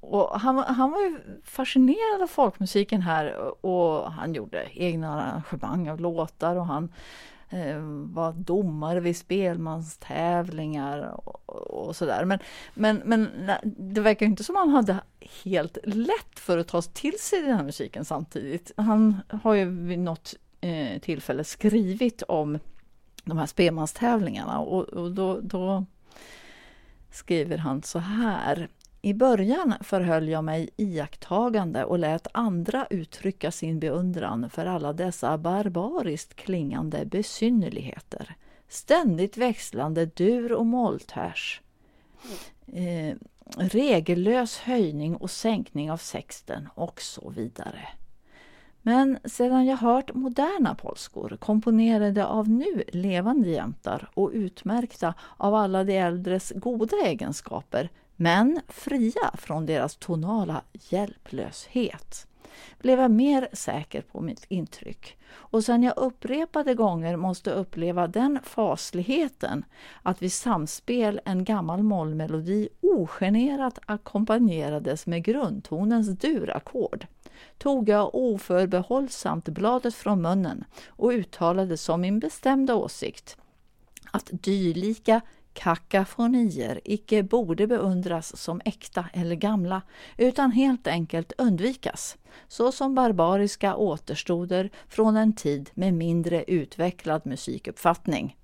och 0.00 0.40
han, 0.40 0.56
var- 0.56 0.64
han 0.64 0.90
var 0.90 1.00
ju 1.00 1.18
fascinerad 1.44 2.22
av 2.22 2.26
folkmusiken 2.26 3.02
här 3.02 3.34
och 3.66 4.12
han 4.12 4.34
gjorde 4.34 4.66
egna 4.72 5.22
arrangemang 5.22 5.88
av 5.88 6.00
låtar 6.00 6.56
och 6.56 6.66
han 6.66 6.92
eh, 7.50 7.78
var 8.12 8.32
domare 8.32 9.00
vid 9.00 9.16
spelmanstävlingar 9.16 11.00
och, 11.28 11.50
och 11.86 11.96
sådär. 11.96 12.24
Men, 12.24 12.38
men, 12.74 12.96
men 12.96 13.28
det 13.76 14.00
verkar 14.00 14.26
ju 14.26 14.30
inte 14.30 14.44
som 14.44 14.56
han 14.56 14.68
hade 14.68 14.96
helt 15.44 15.78
lätt 15.84 16.38
för 16.38 16.58
att 16.58 16.68
ta 16.68 16.82
till 16.82 17.18
sig 17.20 17.42
den 17.42 17.56
här 17.56 17.64
musiken 17.64 18.04
samtidigt. 18.04 18.72
Han 18.76 19.20
har 19.42 19.54
ju 19.54 19.64
vid 19.64 19.98
något 19.98 20.34
eh, 20.60 21.00
tillfälle 21.00 21.44
skrivit 21.44 22.22
om 22.22 22.58
de 23.24 23.38
här 23.38 23.46
spelmanstävlingarna 23.46 24.58
och, 24.58 24.84
och 24.84 25.12
då, 25.12 25.40
då 25.40 25.84
skriver 27.10 27.58
han 27.58 27.82
så 27.82 27.98
här. 27.98 28.68
I 29.02 29.14
början 29.14 29.74
förhöll 29.80 30.28
jag 30.28 30.44
mig 30.44 30.70
iakttagande 30.76 31.84
och 31.84 31.98
lät 31.98 32.26
andra 32.32 32.86
uttrycka 32.90 33.50
sin 33.50 33.80
beundran 33.80 34.50
för 34.50 34.66
alla 34.66 34.92
dessa 34.92 35.38
barbariskt 35.38 36.34
klingande 36.34 37.04
besynnerligheter. 37.04 38.36
Ständigt 38.68 39.36
växlande 39.36 40.06
dur 40.06 40.52
och 40.52 40.66
molltärs. 40.66 41.60
Eh, 42.66 43.16
regellös 43.56 44.58
höjning 44.58 45.16
och 45.16 45.30
sänkning 45.30 45.90
av 45.90 45.96
sexten 45.96 46.68
och 46.74 47.00
så 47.00 47.30
vidare. 47.30 47.88
Men 48.86 49.18
sedan 49.24 49.66
jag 49.66 49.76
hört 49.76 50.14
moderna 50.14 50.74
polskor 50.74 51.36
komponerade 51.40 52.26
av 52.26 52.48
nu 52.48 52.84
levande 52.92 53.48
jämtar 53.48 54.08
och 54.14 54.30
utmärkta 54.32 55.14
av 55.36 55.54
alla 55.54 55.84
de 55.84 55.96
äldres 55.96 56.52
goda 56.56 56.96
egenskaper 57.04 57.90
men 58.16 58.60
fria 58.68 59.30
från 59.34 59.66
deras 59.66 59.96
tonala 59.96 60.62
hjälplöshet 60.72 62.26
blev 62.78 63.00
jag 63.00 63.10
mer 63.10 63.48
säker 63.52 64.02
på 64.02 64.20
mitt 64.20 64.44
intryck. 64.48 65.16
Och 65.32 65.64
sen 65.64 65.82
jag 65.82 65.96
upprepade 65.96 66.74
gånger 66.74 67.16
måste 67.16 67.50
uppleva 67.50 68.06
den 68.06 68.38
fasligheten 68.42 69.64
att 70.02 70.22
vid 70.22 70.32
samspel 70.32 71.20
en 71.24 71.44
gammal 71.44 71.82
mollmelodi 71.82 72.68
ogenerat 72.80 73.78
ackompanjerades 73.86 75.06
med 75.06 75.24
grundtonens 75.24 76.08
durackord 76.08 77.06
tog 77.58 77.88
jag 77.88 78.14
oförbehållsamt 78.14 79.48
bladet 79.48 79.94
från 79.94 80.22
munnen 80.22 80.64
och 80.88 81.08
uttalade 81.08 81.76
som 81.76 82.00
min 82.00 82.18
bestämda 82.18 82.74
åsikt 82.74 83.36
att 84.10 84.30
dylika 84.32 85.20
kakafonier 85.52 86.80
icke 86.84 87.22
borde 87.22 87.66
beundras 87.66 88.36
som 88.36 88.60
äkta 88.64 89.06
eller 89.12 89.34
gamla 89.36 89.82
utan 90.18 90.52
helt 90.52 90.86
enkelt 90.86 91.32
undvikas, 91.38 92.16
såsom 92.48 92.94
barbariska 92.94 93.76
återstoder 93.76 94.70
från 94.88 95.16
en 95.16 95.32
tid 95.32 95.70
med 95.74 95.94
mindre 95.94 96.44
utvecklad 96.44 97.26
musikuppfattning. 97.26 98.36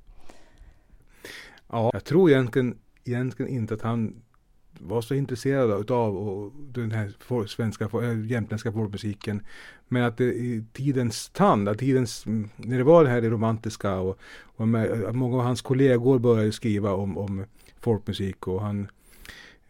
Ja, 1.68 1.90
jag 1.92 2.05
tror 2.05 2.31
egentligen, 2.31 2.79
egentligen 3.05 3.53
inte 3.53 3.74
att 3.74 3.83
han 3.83 4.22
var 4.83 5.01
så 5.01 5.14
intresserad 5.14 5.81
utav 5.81 6.16
och 6.16 6.53
den 6.73 6.90
här 6.90 7.12
for, 7.19 7.47
svenska, 7.47 7.85
äh, 7.85 8.27
jämtländska 8.27 8.73
folkmusiken. 8.73 9.43
Men 9.88 10.03
att 10.03 10.16
det 10.16 10.25
i 10.25 10.64
tidens 10.73 11.29
tand, 11.29 11.69
att 11.69 11.79
tidens, 11.79 12.27
mm, 12.27 12.49
när 12.57 12.79
det 12.79 12.85
var 12.85 13.05
det 13.05 13.11
här 13.11 13.21
det 13.21 13.31
romantiska 13.31 13.95
och, 13.95 14.19
och 14.43 14.69
med, 14.69 15.14
många 15.14 15.37
av 15.37 15.43
hans 15.43 15.62
kollegor 15.62 16.19
började 16.19 16.53
skriva 16.53 16.93
om, 16.93 17.19
om 17.19 17.45
folkmusik 17.81 18.47
och 18.47 18.62
han 18.62 18.88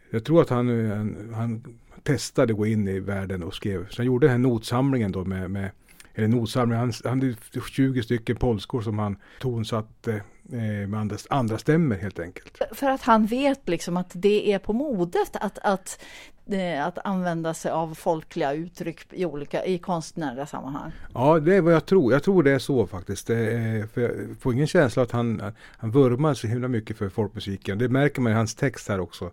jag 0.09 0.23
tror 0.23 0.41
att 0.41 0.49
han, 0.49 0.69
eh, 0.69 0.97
han, 0.97 1.33
han 1.33 1.63
testade 2.03 2.53
att 2.53 2.57
gå 2.57 2.65
in 2.65 2.87
i 2.87 2.99
världen 2.99 3.43
och 3.43 3.53
skrev. 3.53 3.87
Så 3.89 3.97
han 3.97 4.05
gjorde 4.05 4.27
den 4.27 4.31
här 4.31 4.37
notsamlingen 4.37 5.11
då 5.11 5.25
med, 5.25 5.51
med 5.51 5.69
eller 6.15 6.27
notsamling, 6.27 6.79
han, 6.79 6.93
han 7.03 7.21
hade 7.21 7.35
20 7.71 8.03
stycken 8.03 8.35
polskor 8.35 8.81
som 8.81 8.99
han 8.99 9.15
tonsatte 9.39 10.13
eh, 10.51 10.87
med 10.87 10.99
andra, 10.99 11.17
andra 11.29 11.57
stämmer 11.57 11.97
helt 11.97 12.19
enkelt. 12.19 12.61
För 12.71 12.89
att 12.89 13.01
han 13.01 13.25
vet 13.25 13.69
liksom 13.69 13.97
att 13.97 14.11
det 14.13 14.53
är 14.53 14.59
på 14.59 14.73
modet 14.73 15.29
att, 15.33 15.57
att, 15.57 16.03
eh, 16.49 16.85
att 16.85 16.97
använda 17.03 17.53
sig 17.53 17.71
av 17.71 17.95
folkliga 17.95 18.53
uttryck 18.53 18.99
i 19.09 19.25
olika 19.25 19.65
i 19.65 19.77
konstnärliga 19.77 20.45
sammanhang. 20.45 20.91
Ja, 21.13 21.39
det 21.39 21.55
är 21.55 21.61
vad 21.61 21.73
jag 21.73 21.85
tror. 21.85 22.13
Jag 22.13 22.23
tror 22.23 22.43
det 22.43 22.51
är 22.51 22.59
så 22.59 22.87
faktiskt. 22.87 23.27
Det 23.27 23.51
är, 23.51 23.87
för 23.87 24.01
jag 24.01 24.11
får 24.39 24.53
ingen 24.53 24.67
känsla 24.67 25.03
att 25.03 25.11
han, 25.11 25.53
han 25.77 25.91
vurmar 25.91 26.33
så 26.33 26.47
himla 26.47 26.67
mycket 26.67 26.97
för 26.97 27.09
folkmusiken. 27.09 27.77
Det 27.77 27.89
märker 27.89 28.21
man 28.21 28.31
i 28.31 28.35
hans 28.35 28.55
text 28.55 28.89
här 28.89 28.99
också. 28.99 29.31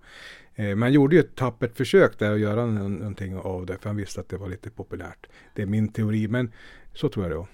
Eh, 0.59 0.65
Men 0.65 0.83
han 0.83 0.93
gjorde 0.93 1.17
ju 1.17 1.21
ett 1.21 1.35
tappert 1.37 1.77
försök 1.77 2.19
där 2.19 2.33
att 2.33 2.41
göra 2.41 2.67
nå- 2.67 2.89
någonting 2.89 3.37
av 3.37 3.67
det, 3.67 3.79
för 3.79 3.89
han 3.89 3.97
visste 3.97 4.21
att 4.21 4.29
det 4.29 4.37
var 4.37 4.49
lite 4.49 4.71
populärt. 4.71 5.27
Det 5.55 5.63
är 5.63 5.67
min 5.67 5.89
teori, 5.89 6.29
men 6.29 6.53
så 6.95 7.09
tror 7.09 7.25
jag 7.25 7.33
det 7.33 7.37
var. 7.37 7.47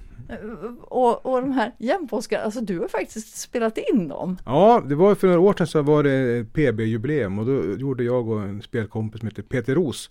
Och, 0.81 1.27
och 1.27 1.41
de 1.41 1.53
här 1.53 1.73
jämtpolska, 1.79 2.41
alltså 2.41 2.61
du 2.61 2.79
har 2.79 2.89
faktiskt 2.89 3.37
spelat 3.41 3.79
in 3.93 4.09
dem. 4.09 4.37
Ja, 4.47 4.83
det 4.89 4.95
var 4.95 5.15
för 5.15 5.27
några 5.27 5.41
år 5.41 5.55
sedan 5.55 5.67
så 5.67 5.83
var 5.83 6.03
det 6.03 6.45
PB-jubileum 6.53 7.39
och 7.39 7.47
då 7.47 7.75
gjorde 7.79 8.05
jag 8.05 8.29
och 8.29 8.43
en 8.43 8.63
spelkompis 8.63 9.19
som 9.21 9.29
heter 9.29 9.43
Peter 9.43 9.75
Ros 9.75 10.11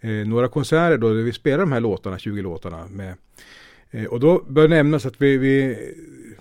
eh, 0.00 0.10
några 0.10 0.48
konserter 0.48 0.98
då 0.98 1.08
där 1.08 1.22
vi 1.22 1.32
spelade 1.32 1.62
de 1.62 1.72
här 1.72 1.80
låtarna, 1.80 2.18
20 2.18 2.42
låtarna. 2.42 2.86
Med, 2.86 3.08
eh, 3.08 3.14
Eh, 3.90 4.04
och 4.04 4.20
då 4.20 4.44
bör 4.48 4.68
nämnas 4.68 5.06
att 5.06 5.22
vi, 5.22 5.38
vi, 5.38 5.78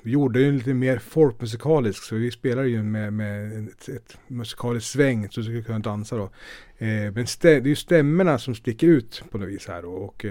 vi 0.01 0.12
gjorde 0.12 0.39
ju 0.39 0.51
lite 0.51 0.73
mer 0.73 0.97
folkmusikalisk 0.97 2.03
så 2.03 2.15
vi 2.15 2.31
spelade 2.31 2.67
ju 2.67 2.84
med, 2.84 3.13
med 3.13 3.67
ett, 3.67 3.89
ett 3.89 4.17
musikaliskt 4.27 4.89
sväng 4.89 5.27
så 5.29 5.41
vi 5.41 5.45
skulle 5.45 5.63
kunna 5.63 5.79
dansa 5.79 6.17
då. 6.17 6.29
Eh, 6.77 7.12
men 7.13 7.27
stä, 7.27 7.49
det 7.49 7.67
är 7.67 7.69
ju 7.69 7.75
stämmorna 7.75 8.39
som 8.39 8.55
sticker 8.55 8.88
ut 8.88 9.23
på 9.31 9.38
något 9.38 9.49
vis 9.49 9.67
här 9.67 9.81
då, 9.81 9.89
och 9.89 10.25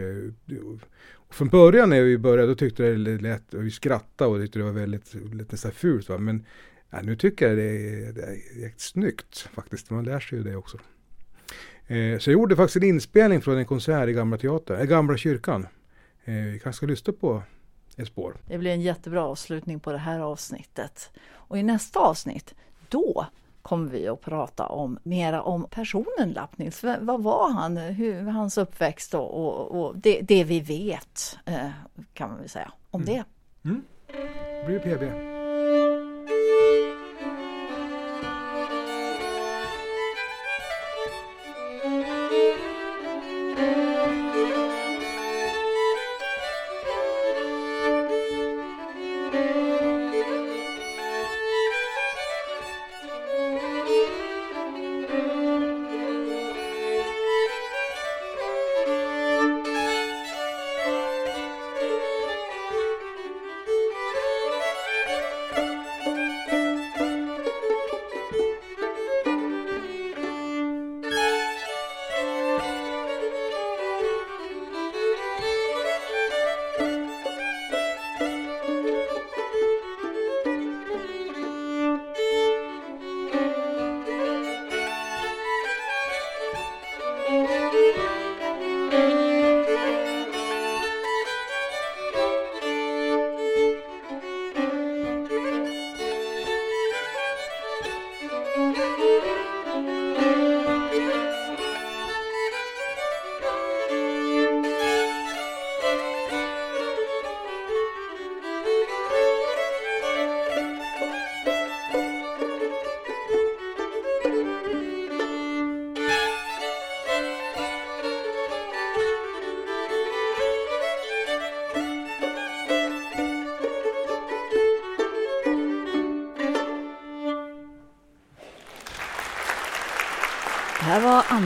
och 1.28 1.34
från 1.34 1.48
början 1.48 1.90
när 1.90 2.02
vi 2.02 2.18
började 2.18 2.48
då 2.48 2.54
tyckte 2.54 2.82
det 2.82 3.18
lät, 3.18 3.54
och 3.54 3.66
vi 3.66 3.70
skrattade 3.70 4.30
och 4.30 4.40
tyckte 4.40 4.58
det 4.58 4.64
var 4.64 4.72
väldigt, 4.72 5.14
lite 5.32 5.56
så 5.56 5.68
här 5.68 5.74
fult 5.74 6.08
va? 6.08 6.18
men 6.18 6.44
Ja, 6.94 7.02
nu 7.02 7.16
tycker 7.16 7.48
jag 7.48 7.56
det 7.56 7.62
är, 7.62 8.12
det 8.12 8.22
är 8.22 8.60
jäkligt 8.62 8.80
snyggt 8.80 9.48
faktiskt. 9.54 9.90
Man 9.90 10.04
lär 10.04 10.20
sig 10.20 10.38
ju 10.38 10.44
det 10.44 10.56
också. 10.56 10.78
Eh, 11.86 12.18
så 12.18 12.30
jag 12.30 12.32
gjorde 12.32 12.56
faktiskt 12.56 12.76
en 12.76 12.82
inspelning 12.82 13.40
från 13.40 13.58
en 13.58 13.66
konsert 13.66 14.08
i 14.08 14.12
Gamla 14.12 14.38
Teatern, 14.38 14.80
äh, 14.80 14.84
Gamla 14.86 15.16
kyrkan. 15.16 15.66
Eh, 16.24 16.34
vi 16.34 16.58
kanske 16.62 16.76
ska 16.76 16.86
lyssna 16.86 17.12
på 17.12 17.42
ett 17.96 18.08
spår. 18.08 18.36
Det 18.48 18.58
blir 18.58 18.70
en 18.70 18.80
jättebra 18.80 19.24
avslutning 19.24 19.80
på 19.80 19.92
det 19.92 19.98
här 19.98 20.20
avsnittet. 20.20 21.10
Och 21.30 21.58
i 21.58 21.62
nästa 21.62 22.00
avsnitt, 22.00 22.54
då 22.88 23.26
kommer 23.62 23.90
vi 23.90 24.08
att 24.08 24.20
prata 24.20 24.66
om 24.66 24.98
mera 25.02 25.42
om 25.42 25.66
personen 25.70 26.32
Lappnils. 26.32 26.84
Vad 27.00 27.22
var 27.22 27.50
han? 27.50 27.76
Hur, 27.76 28.22
hans 28.22 28.58
uppväxt 28.58 29.14
och, 29.14 29.44
och, 29.44 29.80
och 29.80 29.98
det, 29.98 30.20
det, 30.20 30.44
vi 30.44 30.60
vet 30.60 31.38
eh, 31.44 31.70
kan 32.12 32.28
man 32.28 32.38
väl 32.38 32.48
säga 32.48 32.72
om 32.90 33.02
mm. 33.02 33.14
det. 33.14 33.24
Mm. 33.68 33.82
Det 34.60 34.66
blir 34.66 34.78
PB. 34.78 35.33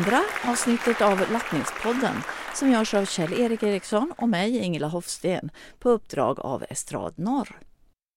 Andra 0.08 0.24
avsnittet 0.44 1.00
av 1.00 1.24
Lappningspodden 1.32 2.22
som 2.54 2.70
görs 2.70 2.94
av 2.94 3.04
Kjell-Erik 3.04 3.62
Eriksson 3.62 4.12
och 4.16 4.28
mig, 4.28 4.58
Ingela 4.58 4.88
Hofsten, 4.88 5.50
på 5.78 5.90
uppdrag 5.90 6.40
av 6.40 6.64
Estrad 6.70 7.14
Norr. 7.16 7.57